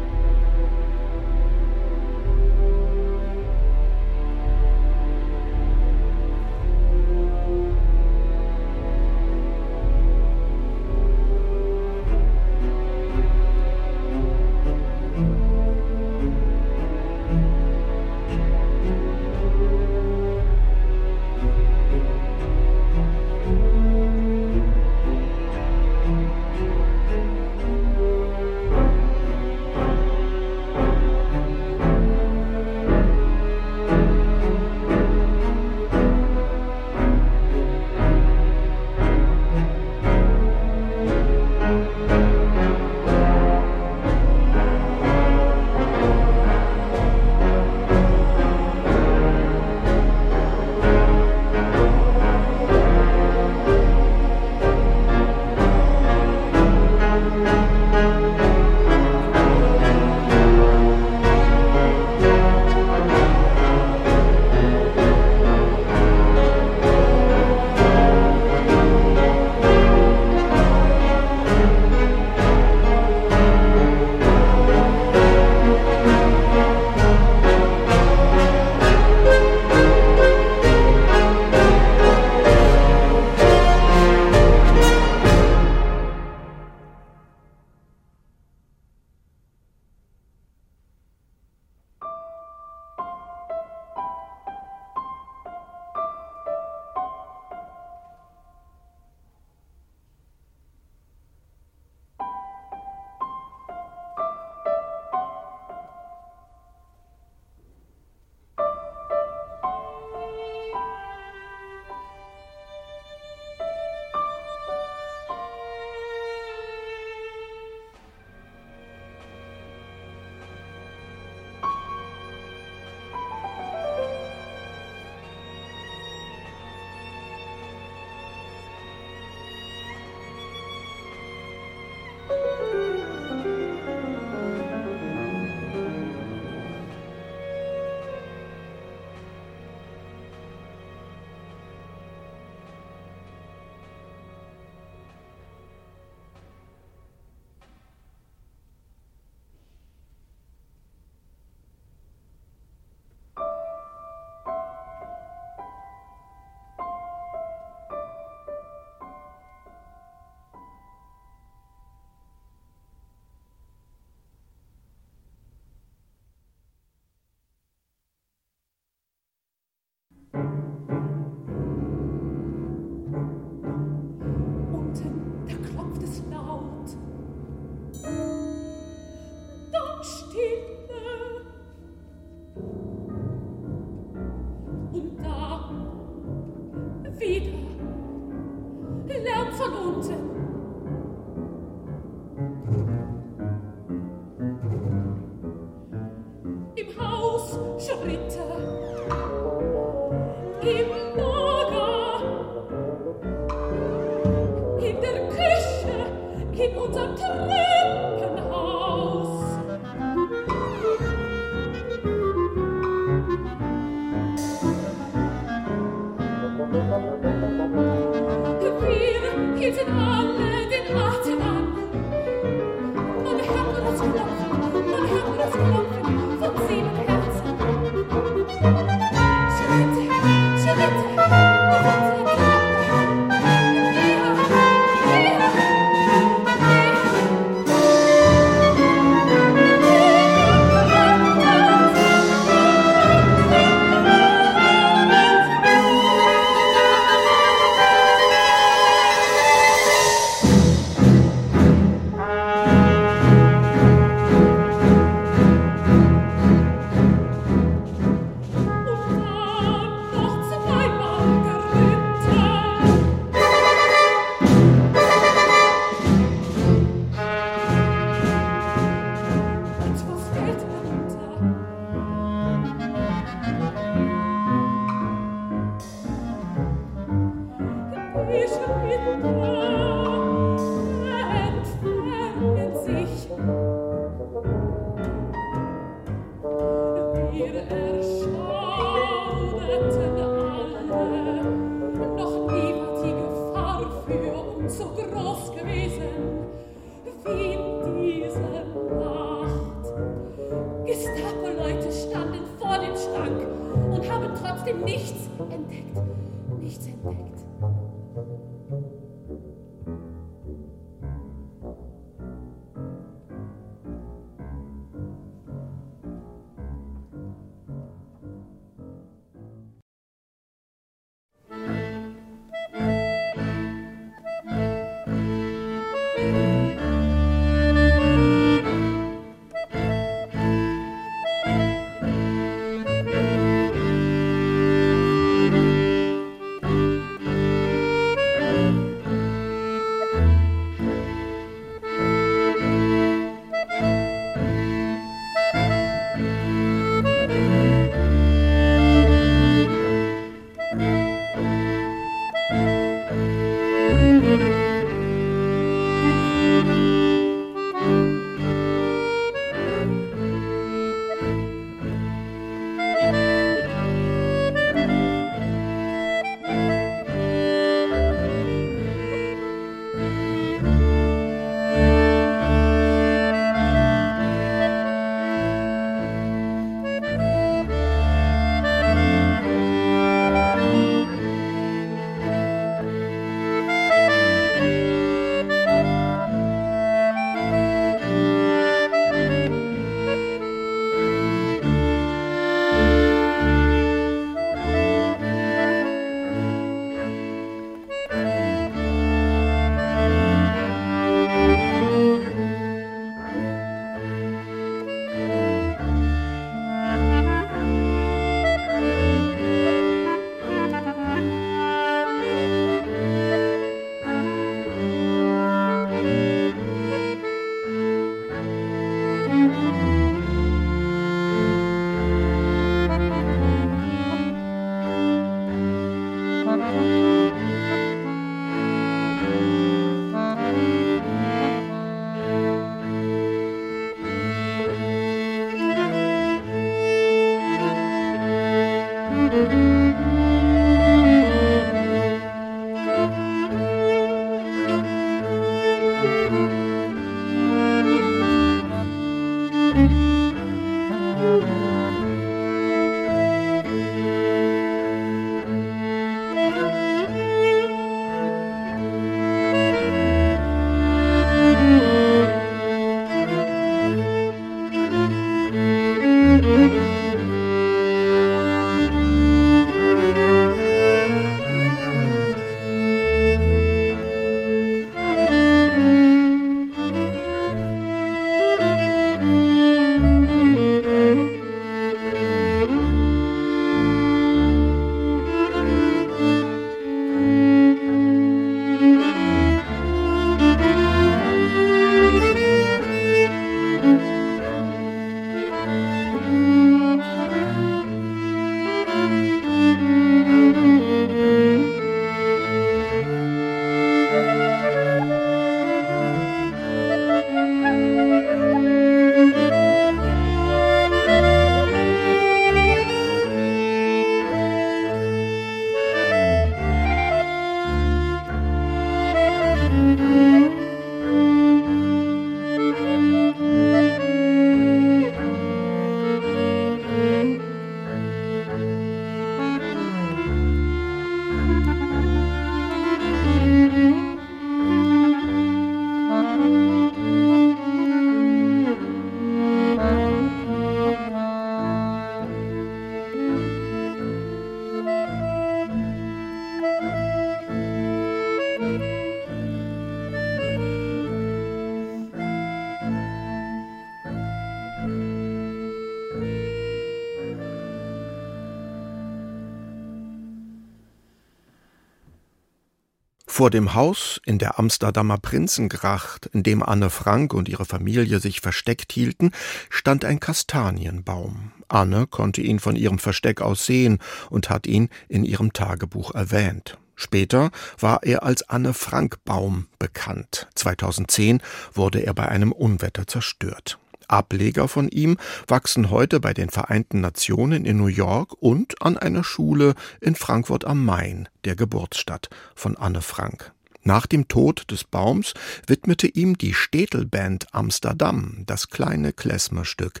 Vor 563.36 563.50
dem 563.50 563.74
Haus 563.74 564.18
in 564.24 564.38
der 564.38 564.58
Amsterdamer 564.58 565.18
Prinzengracht, 565.18 566.24
in 566.24 566.42
dem 566.42 566.62
Anne 566.62 566.88
Frank 566.88 567.34
und 567.34 567.50
ihre 567.50 567.66
Familie 567.66 568.18
sich 568.18 568.40
versteckt 568.40 568.92
hielten, 568.92 569.30
stand 569.68 570.06
ein 570.06 570.20
Kastanienbaum. 570.20 571.52
Anne 571.68 572.06
konnte 572.06 572.40
ihn 572.40 572.60
von 572.60 572.76
ihrem 572.76 572.98
Versteck 572.98 573.42
aus 573.42 573.66
sehen 573.66 573.98
und 574.30 574.48
hat 574.48 574.66
ihn 574.66 574.88
in 575.10 575.22
ihrem 575.22 575.52
Tagebuch 575.52 576.14
erwähnt. 576.14 576.78
Später 576.94 577.50
war 577.78 578.04
er 578.04 578.22
als 578.22 578.48
Anne 578.48 578.72
Frank 578.72 579.22
Baum 579.26 579.66
bekannt. 579.78 580.48
2010 580.54 581.42
wurde 581.74 582.00
er 582.06 582.14
bei 582.14 582.26
einem 582.28 582.52
Unwetter 582.52 583.06
zerstört. 583.06 583.78
Ableger 584.08 584.68
von 584.68 584.88
ihm 584.88 585.16
wachsen 585.46 585.90
heute 585.90 586.20
bei 586.20 586.34
den 586.34 586.50
Vereinten 586.50 587.00
Nationen 587.00 587.64
in 587.64 587.76
New 587.76 587.86
York 587.86 588.34
und 588.40 588.82
an 588.82 588.96
einer 588.96 589.24
Schule 589.24 589.74
in 590.00 590.14
Frankfurt 590.14 590.64
am 590.64 590.84
Main, 590.84 591.28
der 591.44 591.56
Geburtsstadt 591.56 592.28
von 592.54 592.76
Anne 592.76 593.02
Frank. 593.02 593.52
Nach 593.82 594.06
dem 594.06 594.26
Tod 594.26 594.70
des 594.72 594.82
Baums 594.82 595.34
widmete 595.68 596.08
ihm 596.08 596.36
die 596.36 596.54
Städelband 596.54 597.46
Amsterdam 597.52 598.42
das 598.44 598.68
kleine 598.68 599.12
Klezmerstück 599.12 600.00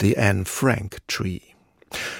The 0.00 0.16
Anne 0.16 0.44
Frank 0.44 0.98
Tree. 1.08 1.40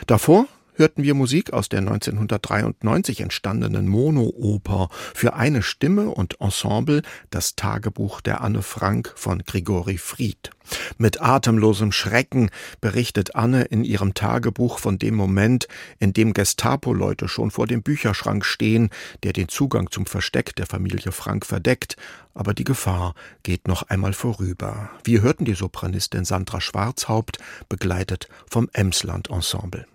Davor 0.08 0.46
hörten 0.74 1.02
wir 1.02 1.14
Musik 1.14 1.52
aus 1.52 1.68
der 1.68 1.80
1993 1.80 3.20
entstandenen 3.20 3.88
Monooper 3.88 4.88
für 5.14 5.34
eine 5.34 5.62
Stimme 5.62 6.10
und 6.10 6.40
Ensemble 6.40 7.02
Das 7.30 7.56
Tagebuch 7.56 8.20
der 8.20 8.40
Anne 8.40 8.62
Frank 8.62 9.12
von 9.16 9.42
Grigori 9.44 9.98
Fried. 9.98 10.50
Mit 10.96 11.20
atemlosem 11.20 11.92
Schrecken 11.92 12.50
berichtet 12.80 13.34
Anne 13.34 13.64
in 13.64 13.84
ihrem 13.84 14.14
Tagebuch 14.14 14.78
von 14.78 14.98
dem 14.98 15.14
Moment, 15.14 15.68
in 15.98 16.12
dem 16.12 16.32
Gestapo-Leute 16.32 17.28
schon 17.28 17.50
vor 17.50 17.66
dem 17.66 17.82
Bücherschrank 17.82 18.44
stehen, 18.44 18.90
der 19.22 19.32
den 19.32 19.48
Zugang 19.48 19.90
zum 19.90 20.06
Versteck 20.06 20.56
der 20.56 20.66
Familie 20.66 21.12
Frank 21.12 21.44
verdeckt, 21.46 21.96
aber 22.32 22.54
die 22.54 22.64
Gefahr 22.64 23.14
geht 23.42 23.68
noch 23.68 23.84
einmal 23.84 24.12
vorüber. 24.12 24.90
Wir 25.04 25.22
hörten 25.22 25.44
die 25.44 25.54
Sopranistin 25.54 26.24
Sandra 26.24 26.60
Schwarzhaupt, 26.60 27.38
begleitet 27.68 28.28
vom 28.48 28.68
Emsland 28.72 29.30
Ensemble. 29.30 29.86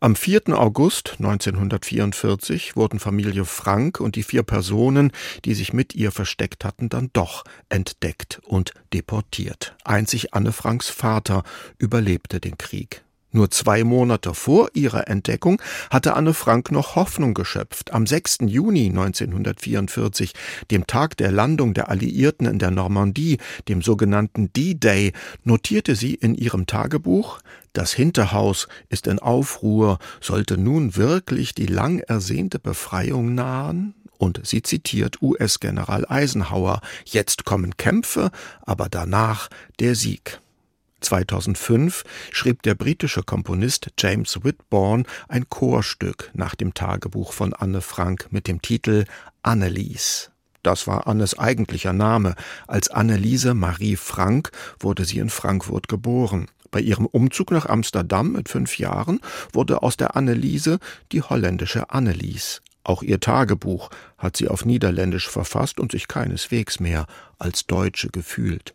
Am 0.00 0.16
4. 0.16 0.48
August 0.58 1.16
1944 1.18 2.76
wurden 2.76 2.98
Familie 2.98 3.44
Frank 3.44 4.00
und 4.00 4.16
die 4.16 4.22
vier 4.22 4.42
Personen, 4.42 5.12
die 5.44 5.54
sich 5.54 5.72
mit 5.72 5.94
ihr 5.94 6.12
versteckt 6.12 6.64
hatten, 6.64 6.88
dann 6.88 7.10
doch 7.12 7.44
entdeckt 7.68 8.40
und 8.44 8.72
deportiert. 8.92 9.76
Einzig 9.84 10.34
Anne 10.34 10.52
Franks 10.52 10.88
Vater 10.88 11.44
überlebte 11.78 12.40
den 12.40 12.58
Krieg. 12.58 13.02
Nur 13.32 13.50
zwei 13.50 13.84
Monate 13.84 14.34
vor 14.34 14.70
ihrer 14.74 15.06
Entdeckung 15.08 15.62
hatte 15.90 16.14
Anne 16.14 16.34
Frank 16.34 16.72
noch 16.72 16.96
Hoffnung 16.96 17.32
geschöpft. 17.32 17.92
Am 17.92 18.06
6. 18.06 18.38
Juni 18.46 18.86
1944, 18.86 20.32
dem 20.70 20.86
Tag 20.88 21.16
der 21.16 21.30
Landung 21.30 21.72
der 21.72 21.90
Alliierten 21.90 22.46
in 22.46 22.58
der 22.58 22.72
Normandie, 22.72 23.38
dem 23.68 23.82
sogenannten 23.82 24.52
D-Day, 24.52 25.12
notierte 25.44 25.94
sie 25.94 26.14
in 26.14 26.34
ihrem 26.34 26.66
Tagebuch, 26.66 27.38
das 27.72 27.92
Hinterhaus 27.92 28.66
ist 28.88 29.06
in 29.06 29.20
Aufruhr, 29.20 29.98
sollte 30.20 30.58
nun 30.58 30.96
wirklich 30.96 31.54
die 31.54 31.66
lang 31.66 32.00
ersehnte 32.00 32.58
Befreiung 32.58 33.34
nahen? 33.36 33.94
Und 34.18 34.40
sie 34.44 34.62
zitiert 34.62 35.22
US-General 35.22 36.04
Eisenhower, 36.08 36.80
jetzt 37.04 37.44
kommen 37.44 37.76
Kämpfe, 37.76 38.30
aber 38.62 38.88
danach 38.90 39.48
der 39.78 39.94
Sieg. 39.94 40.40
2005 41.00 42.04
schrieb 42.32 42.62
der 42.62 42.74
britische 42.74 43.22
Komponist 43.22 43.90
James 43.98 44.42
Whitbourne 44.42 45.04
ein 45.28 45.48
Chorstück 45.48 46.30
nach 46.34 46.54
dem 46.54 46.74
Tagebuch 46.74 47.32
von 47.32 47.52
Anne 47.54 47.80
Frank 47.80 48.28
mit 48.30 48.46
dem 48.46 48.62
Titel 48.62 49.04
Annelies. 49.42 50.30
Das 50.62 50.86
war 50.86 51.06
Annes 51.06 51.38
eigentlicher 51.38 51.92
Name. 51.92 52.34
Als 52.66 52.88
Anneliese 52.88 53.54
Marie 53.54 53.96
Frank 53.96 54.50
wurde 54.78 55.04
sie 55.04 55.18
in 55.18 55.30
Frankfurt 55.30 55.88
geboren. 55.88 56.48
Bei 56.70 56.80
ihrem 56.80 57.06
Umzug 57.06 57.50
nach 57.50 57.66
Amsterdam 57.66 58.32
mit 58.32 58.48
fünf 58.48 58.78
Jahren 58.78 59.20
wurde 59.52 59.82
aus 59.82 59.96
der 59.96 60.16
Anneliese 60.16 60.78
die 61.12 61.22
holländische 61.22 61.90
Annelies. 61.90 62.62
Auch 62.84 63.02
ihr 63.02 63.20
Tagebuch 63.20 63.90
hat 64.18 64.36
sie 64.36 64.48
auf 64.48 64.64
Niederländisch 64.64 65.28
verfasst 65.28 65.80
und 65.80 65.92
sich 65.92 66.08
keineswegs 66.08 66.80
mehr 66.80 67.06
als 67.38 67.66
Deutsche 67.66 68.08
gefühlt. 68.08 68.74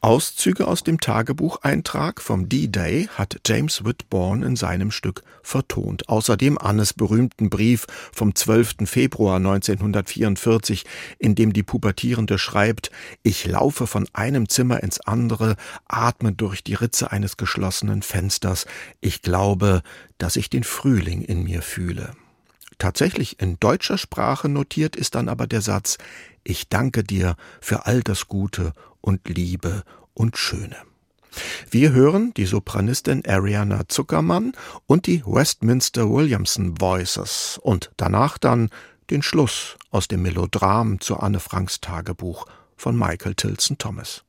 Auszüge 0.00 0.66
aus 0.66 0.82
dem 0.82 1.00
Tagebucheintrag 1.00 2.20
vom 2.20 2.48
D-Day 2.48 3.08
hat 3.14 3.40
James 3.46 3.84
Whitbourne 3.84 4.44
in 4.44 4.56
seinem 4.56 4.90
Stück 4.90 5.22
vertont. 5.42 6.08
Außerdem 6.08 6.58
Annes 6.58 6.92
berühmten 6.92 7.50
Brief 7.50 7.86
vom 8.12 8.34
12. 8.34 8.86
Februar 8.86 9.36
1944, 9.36 10.84
in 11.18 11.34
dem 11.34 11.52
die 11.52 11.62
Pubertierende 11.62 12.38
schreibt, 12.38 12.90
ich 13.22 13.46
laufe 13.46 13.86
von 13.86 14.06
einem 14.12 14.48
Zimmer 14.48 14.82
ins 14.82 15.00
andere, 15.00 15.56
atme 15.86 16.32
durch 16.32 16.62
die 16.62 16.74
Ritze 16.74 17.12
eines 17.12 17.36
geschlossenen 17.36 18.02
Fensters. 18.02 18.66
Ich 19.00 19.22
glaube, 19.22 19.82
dass 20.18 20.36
ich 20.36 20.50
den 20.50 20.64
Frühling 20.64 21.22
in 21.22 21.44
mir 21.44 21.62
fühle. 21.62 22.12
Tatsächlich 22.78 23.40
in 23.40 23.58
deutscher 23.60 23.98
Sprache 23.98 24.48
notiert 24.48 24.96
ist 24.96 25.14
dann 25.14 25.28
aber 25.28 25.46
der 25.46 25.60
Satz 25.60 25.98
Ich 26.42 26.68
danke 26.68 27.04
dir 27.04 27.36
für 27.60 27.86
all 27.86 28.02
das 28.02 28.26
Gute 28.28 28.72
und 29.04 29.28
Liebe 29.28 29.84
und 30.14 30.38
Schöne. 30.38 30.76
Wir 31.70 31.92
hören 31.92 32.32
die 32.34 32.46
Sopranistin 32.46 33.22
Ariana 33.26 33.88
Zuckermann 33.88 34.52
und 34.86 35.06
die 35.06 35.22
Westminster 35.26 36.08
Williamson 36.08 36.80
Voices 36.80 37.60
und 37.62 37.90
danach 37.96 38.38
dann 38.38 38.70
den 39.10 39.22
Schluss 39.22 39.76
aus 39.90 40.08
dem 40.08 40.22
Melodram 40.22 41.00
zu 41.00 41.18
Anne 41.18 41.40
Franks 41.40 41.80
Tagebuch 41.80 42.46
von 42.76 42.96
Michael 42.96 43.34
Tilson 43.34 43.76
Thomas. 43.78 44.24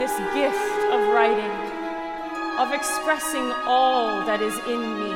This 0.00 0.16
gift 0.32 0.56
of 0.94 1.08
writing, 1.12 1.50
of 2.58 2.72
expressing 2.72 3.52
all 3.66 4.24
that 4.24 4.40
is 4.40 4.56
in 4.60 4.80
me. 4.98 5.12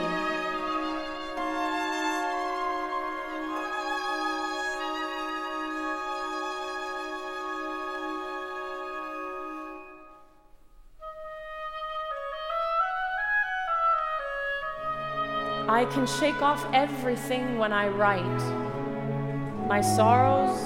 I 15.67 15.87
can 15.95 16.07
shake 16.07 16.43
off 16.43 16.63
everything 16.75 17.57
when 17.57 17.73
I 17.73 17.89
write. 17.89 19.67
My 19.67 19.81
sorrows 19.81 20.61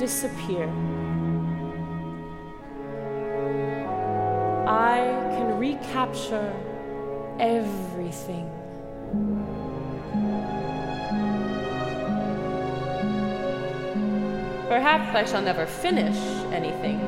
disappear. 0.00 0.72
I 4.72 5.00
can 5.36 5.58
recapture 5.58 6.50
everything. 7.38 8.50
Perhaps 14.66 15.14
I 15.14 15.24
shall 15.26 15.42
never 15.42 15.66
finish 15.66 16.16
anything. 16.54 17.00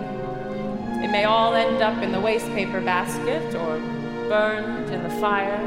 It 1.02 1.10
may 1.10 1.24
all 1.24 1.54
end 1.54 1.80
up 1.80 2.02
in 2.02 2.12
the 2.12 2.20
wastepaper 2.20 2.84
basket 2.84 3.54
or 3.54 3.78
burned 4.28 4.90
in 4.90 5.02
the 5.02 5.08
fire. 5.18 5.58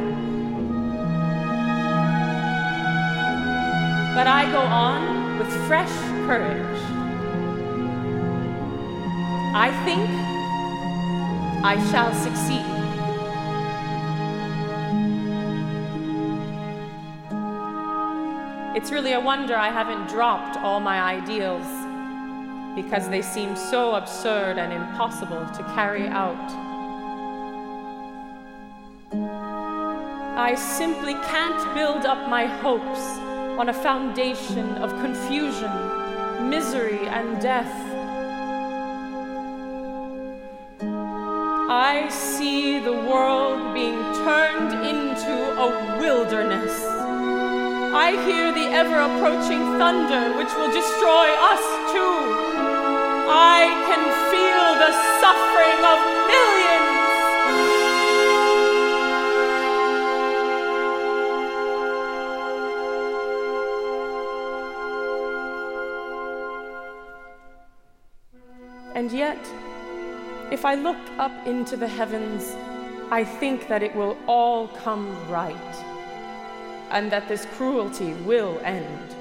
But 4.14 4.28
I 4.28 4.52
go 4.52 4.60
on 4.60 5.40
with 5.40 5.52
fresh 5.68 5.92
courage. 6.28 6.80
I 9.56 9.72
think 9.84 10.27
I 11.64 11.76
shall 11.92 12.14
succeed. 12.14 12.66
It's 18.78 18.92
really 18.92 19.14
a 19.14 19.20
wonder 19.20 19.56
I 19.56 19.70
haven't 19.70 20.08
dropped 20.08 20.58
all 20.58 20.80
my 20.80 21.02
ideals 21.02 21.66
because 22.76 23.10
they 23.10 23.24
seem 23.24 23.56
so 23.56 23.96
absurd 23.96 24.60
and 24.60 24.72
impossible 24.72 25.48
to 25.48 25.64
carry 25.74 26.08
out. 26.08 26.52
I 30.38 30.54
simply 30.54 31.14
can't 31.14 31.74
build 31.74 32.06
up 32.06 32.30
my 32.30 32.46
hopes 32.46 33.00
on 33.58 33.70
a 33.70 33.74
foundation 33.74 34.76
of 34.76 34.92
confusion, 35.02 35.72
misery, 36.48 37.08
and 37.08 37.42
death. 37.42 37.87
I 41.90 42.10
see 42.10 42.80
the 42.80 42.92
world 42.92 43.74
being 43.74 44.02
turned 44.26 44.74
into 44.86 45.36
a 45.58 45.98
wilderness. 45.98 46.84
I 46.84 48.12
hear 48.28 48.52
the 48.52 48.68
ever 48.76 49.00
approaching 49.00 49.62
thunder 49.80 50.36
which 50.38 50.54
will 50.58 50.74
destroy 50.74 51.28
us 51.54 51.64
too. 51.94 52.18
I 53.32 53.72
can 53.88 54.04
feel 54.34 54.76
the 54.84 54.92
suffering 55.24 55.80
of 55.94 56.00
millions. 56.28 56.98
And 68.94 69.10
yet, 69.14 69.40
if 70.52 70.64
I 70.66 70.76
look 70.76 70.98
up 71.18 71.34
into 71.46 71.76
the 71.76 71.88
heavens, 71.88 72.56
I 73.12 73.24
think 73.24 73.68
that 73.68 73.84
it 73.84 73.96
will 73.96 74.18
all 74.28 74.68
come 74.70 75.16
right, 75.30 75.76
and 76.90 77.12
that 77.12 77.28
this 77.28 77.46
cruelty 77.58 78.14
will 78.26 78.60
end, 78.64 79.16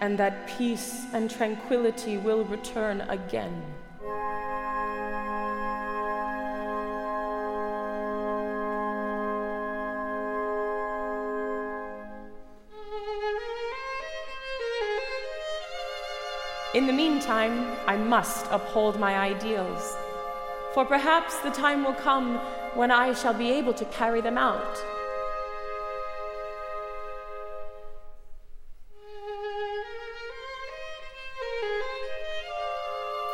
and 0.00 0.18
that 0.18 0.46
peace 0.46 1.06
and 1.12 1.30
tranquility 1.30 2.16
will 2.16 2.44
return 2.44 3.00
again. 3.02 3.62
In 16.72 16.86
the 16.86 16.92
meantime, 16.92 17.76
I 17.88 17.96
must 17.96 18.46
uphold 18.50 19.00
my 19.00 19.18
ideals, 19.18 19.96
for 20.74 20.84
perhaps 20.84 21.38
the 21.40 21.50
time 21.50 21.84
will 21.84 21.94
come 21.94 22.36
when 22.74 22.90
I 22.90 23.12
shall 23.12 23.34
be 23.34 23.50
able 23.50 23.74
to 23.74 23.84
carry 23.86 24.20
them 24.20 24.38
out. 24.38 24.78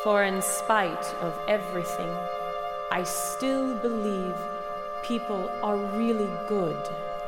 For 0.02 0.22
in 0.22 0.40
spite 0.40 1.04
of 1.20 1.36
everything, 1.48 2.10
I 2.92 3.02
still 3.02 3.74
believe 3.78 4.36
people 5.02 5.50
are 5.62 5.76
really 5.76 6.30
good 6.48 6.78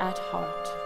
at 0.00 0.18
heart. 0.18 0.77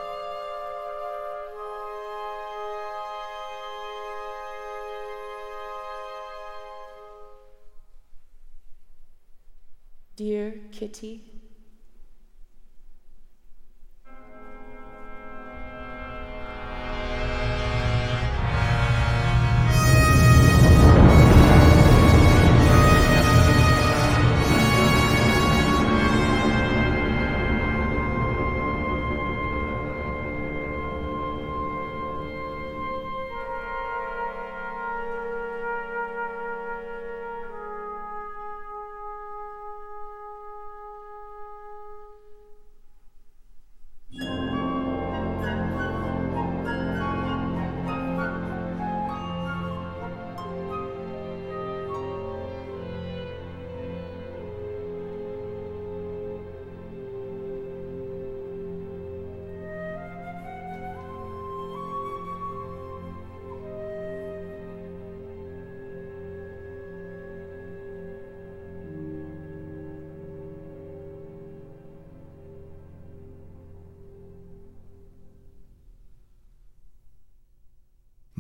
Dear 10.22 10.54
Kitty, 10.70 11.31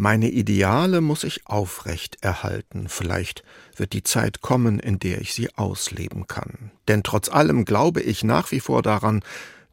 Meine 0.02 0.30
Ideale 0.30 1.00
muss 1.00 1.22
ich 1.22 1.46
aufrecht 1.46 2.16
erhalten, 2.22 2.88
vielleicht 2.88 3.44
wird 3.76 3.92
die 3.92 4.02
Zeit 4.02 4.40
kommen, 4.40 4.80
in 4.80 4.98
der 4.98 5.20
ich 5.20 5.32
sie 5.32 5.54
ausleben 5.54 6.26
kann. 6.26 6.72
Denn 6.88 7.04
trotz 7.04 7.28
allem 7.28 7.64
glaube 7.64 8.00
ich 8.00 8.24
nach 8.24 8.50
wie 8.50 8.58
vor 8.58 8.82
daran, 8.82 9.22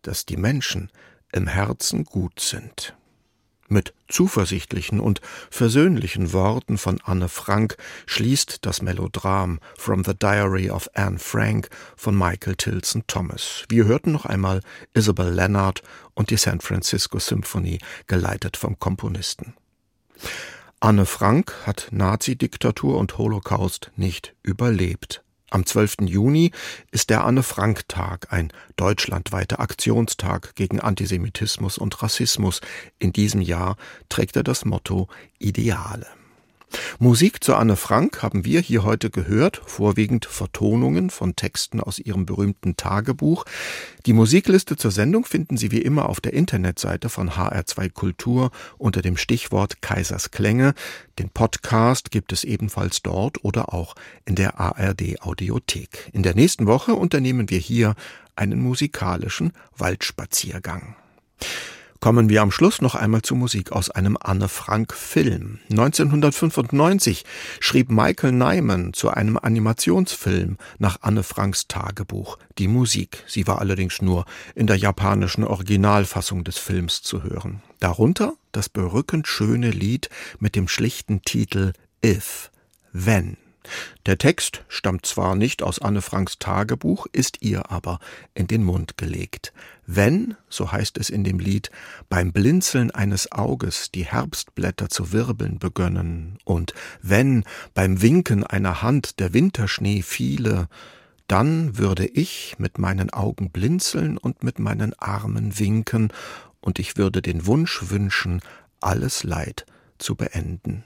dass 0.03 0.27
die 0.27 0.37
Menschen 0.37 0.91
im 1.31 1.47
Herzen 1.47 2.05
gut 2.05 2.41
sind. 2.41 2.95
Mit 3.69 3.95
zuversichtlichen 4.07 4.99
und 4.99 5.19
versöhnlichen 5.49 6.31
Worten 6.31 6.77
von 6.77 7.01
Anne 7.03 7.27
Frank 7.27 7.77
schließt 8.05 8.67
das 8.67 8.83
Melodram 8.83 9.59
From 9.79 10.03
the 10.03 10.13
Diary 10.13 10.69
of 10.69 10.91
Anne 10.93 11.17
Frank 11.17 11.69
von 11.95 12.15
Michael 12.15 12.55
Tilson 12.55 13.03
Thomas. 13.07 13.63
Wir 13.67 13.85
hörten 13.85 14.11
noch 14.11 14.27
einmal 14.27 14.61
Isabel 14.93 15.33
Leonard 15.33 15.81
und 16.13 16.29
die 16.29 16.37
San 16.37 16.61
Francisco 16.61 17.17
Symphony, 17.17 17.79
geleitet 18.05 18.57
vom 18.57 18.77
Komponisten. 18.77 19.55
Anne 20.79 21.05
Frank 21.05 21.53
hat 21.65 21.89
Nazidiktatur 21.91 22.97
und 22.97 23.17
Holocaust 23.17 23.91
nicht 23.95 24.33
überlebt. 24.43 25.23
Am 25.51 25.65
12. 25.65 25.97
Juni 26.01 26.51
ist 26.91 27.09
der 27.09 27.25
Anne-Frank-Tag, 27.25 28.31
ein 28.31 28.53
deutschlandweiter 28.75 29.59
Aktionstag 29.59 30.55
gegen 30.55 30.79
Antisemitismus 30.79 31.79
und 31.79 32.03
Rassismus. 32.03 32.61
In 32.99 33.13
diesem 33.13 33.41
Jahr 33.41 33.75
trägt 34.09 34.35
er 34.35 34.43
das 34.43 34.63
Motto 34.63 35.07
Ideale. 35.39 36.05
Musik 36.99 37.43
zu 37.43 37.55
Anne 37.55 37.75
Frank 37.75 38.21
haben 38.21 38.45
wir 38.45 38.59
hier 38.61 38.83
heute 38.83 39.09
gehört, 39.09 39.61
vorwiegend 39.65 40.25
Vertonungen 40.25 41.09
von 41.09 41.35
Texten 41.35 41.79
aus 41.79 41.99
ihrem 41.99 42.25
berühmten 42.25 42.77
Tagebuch. 42.77 43.45
Die 44.05 44.13
Musikliste 44.13 44.75
zur 44.75 44.91
Sendung 44.91 45.25
finden 45.25 45.57
Sie 45.57 45.71
wie 45.71 45.81
immer 45.81 46.09
auf 46.09 46.21
der 46.21 46.33
Internetseite 46.33 47.09
von 47.09 47.31
HR2 47.31 47.89
Kultur 47.89 48.51
unter 48.77 49.01
dem 49.01 49.17
Stichwort 49.17 49.81
Kaisers 49.81 50.31
Klänge. 50.31 50.73
Den 51.17 51.29
Podcast 51.29 52.11
gibt 52.11 52.33
es 52.33 52.43
ebenfalls 52.43 53.01
dort 53.01 53.43
oder 53.43 53.73
auch 53.73 53.95
in 54.25 54.35
der 54.35 54.59
ARD 54.59 55.21
Audiothek. 55.21 56.09
In 56.13 56.23
der 56.23 56.35
nächsten 56.35 56.67
Woche 56.67 56.93
unternehmen 56.93 57.49
wir 57.49 57.59
hier 57.59 57.95
einen 58.35 58.61
musikalischen 58.61 59.53
Waldspaziergang. 59.77 60.95
Kommen 61.99 62.29
wir 62.29 62.41
am 62.41 62.51
Schluss 62.51 62.81
noch 62.81 62.95
einmal 62.95 63.23
zu 63.23 63.35
Musik 63.35 63.73
aus 63.73 63.89
einem 63.89 64.17
Anne 64.21 64.47
Frank 64.47 64.93
Film. 64.93 65.59
1995 65.69 67.25
schrieb 67.59 67.91
Michael 67.91 68.31
Nyman 68.31 68.93
zu 68.93 69.09
einem 69.09 69.37
Animationsfilm 69.37 70.57
nach 70.77 70.99
Anne 71.01 71.23
Franks 71.23 71.67
Tagebuch 71.67 72.37
die 72.57 72.69
Musik. 72.69 73.25
Sie 73.27 73.47
war 73.47 73.59
allerdings 73.59 74.01
nur 74.01 74.23
in 74.55 74.65
der 74.65 74.77
japanischen 74.77 75.43
Originalfassung 75.43 76.45
des 76.45 76.57
Films 76.57 77.01
zu 77.01 77.23
hören. 77.23 77.61
Darunter 77.81 78.33
das 78.53 78.69
berückend 78.69 79.27
schöne 79.27 79.69
Lied 79.69 80.09
mit 80.39 80.55
dem 80.55 80.69
schlichten 80.69 81.21
Titel 81.23 81.73
If, 82.03 82.49
wenn. 82.93 83.35
Der 84.05 84.17
Text 84.17 84.63
stammt 84.67 85.05
zwar 85.05 85.35
nicht 85.35 85.61
aus 85.61 85.79
Anne 85.79 86.01
Franks 86.01 86.39
Tagebuch, 86.39 87.07
ist 87.11 87.41
ihr 87.41 87.71
aber 87.71 87.99
in 88.33 88.47
den 88.47 88.63
Mund 88.63 88.97
gelegt. 88.97 89.53
Wenn, 89.85 90.35
so 90.49 90.71
heißt 90.71 90.97
es 90.97 91.09
in 91.09 91.23
dem 91.23 91.39
Lied, 91.39 91.69
beim 92.09 92.31
Blinzeln 92.31 92.91
eines 92.91 93.31
Auges 93.31 93.91
die 93.91 94.05
Herbstblätter 94.05 94.89
zu 94.89 95.11
wirbeln 95.11 95.59
begönnen, 95.59 96.37
und 96.45 96.73
wenn 97.01 97.43
beim 97.73 98.01
Winken 98.01 98.43
einer 98.43 98.81
Hand 98.81 99.19
der 99.19 99.33
Winterschnee 99.33 100.01
fiele, 100.01 100.67
dann 101.27 101.77
würde 101.77 102.07
ich 102.07 102.55
mit 102.57 102.79
meinen 102.79 103.11
Augen 103.11 103.51
blinzeln 103.51 104.17
und 104.17 104.43
mit 104.43 104.59
meinen 104.59 104.93
Armen 104.93 105.59
winken, 105.59 106.11
und 106.61 106.79
ich 106.79 106.97
würde 106.97 107.21
den 107.21 107.45
Wunsch 107.45 107.89
wünschen, 107.89 108.41
alles 108.79 109.23
Leid 109.23 109.65
zu 109.97 110.15
beenden. 110.15 110.83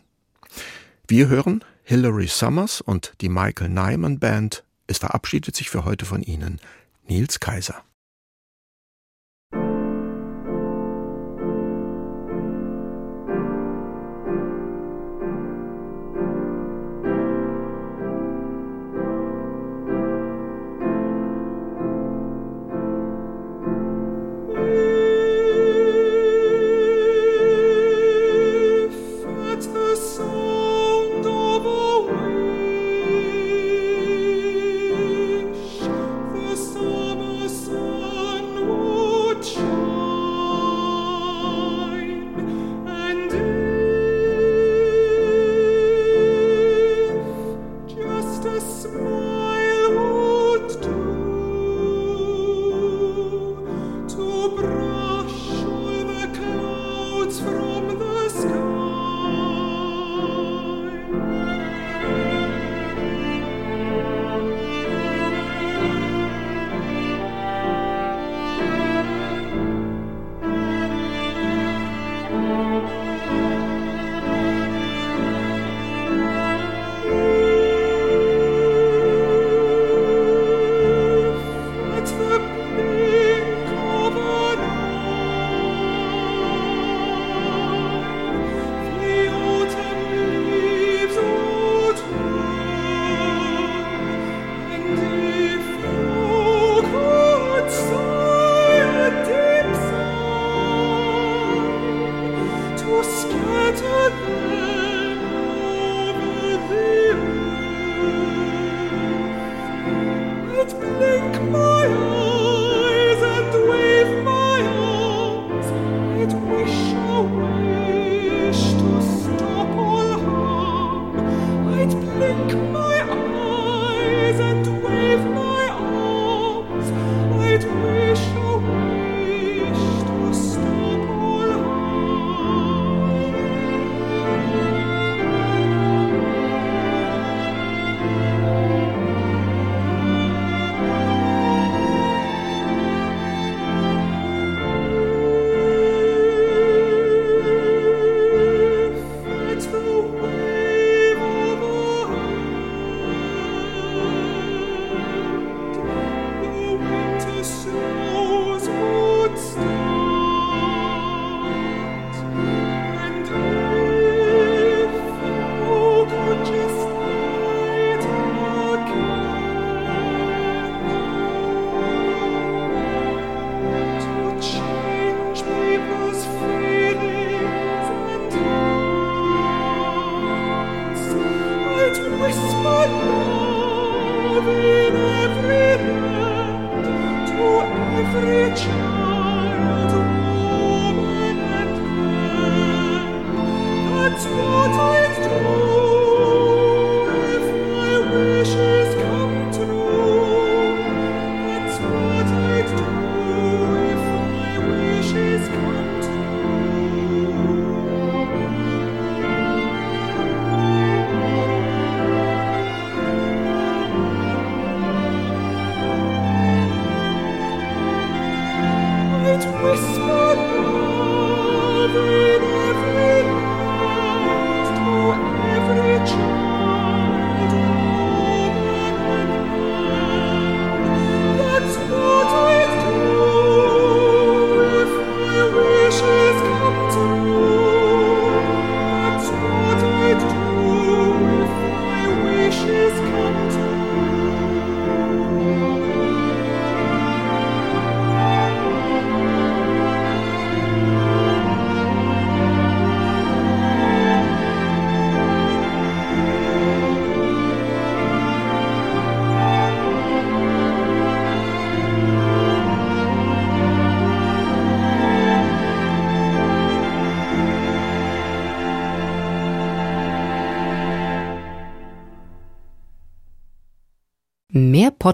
Wir 1.07 1.27
hören 1.27 1.63
Hilary 1.85 2.27
Summers 2.27 2.79
und 2.79 3.13
die 3.19 3.27
Michael 3.27 3.67
Nyman 3.67 4.17
Band. 4.17 4.63
Es 4.87 4.99
verabschiedet 4.99 5.55
sich 5.55 5.69
für 5.69 5.83
heute 5.83 6.05
von 6.05 6.21
Ihnen 6.21 6.61
Nils 7.07 7.41
Kaiser. 7.41 7.83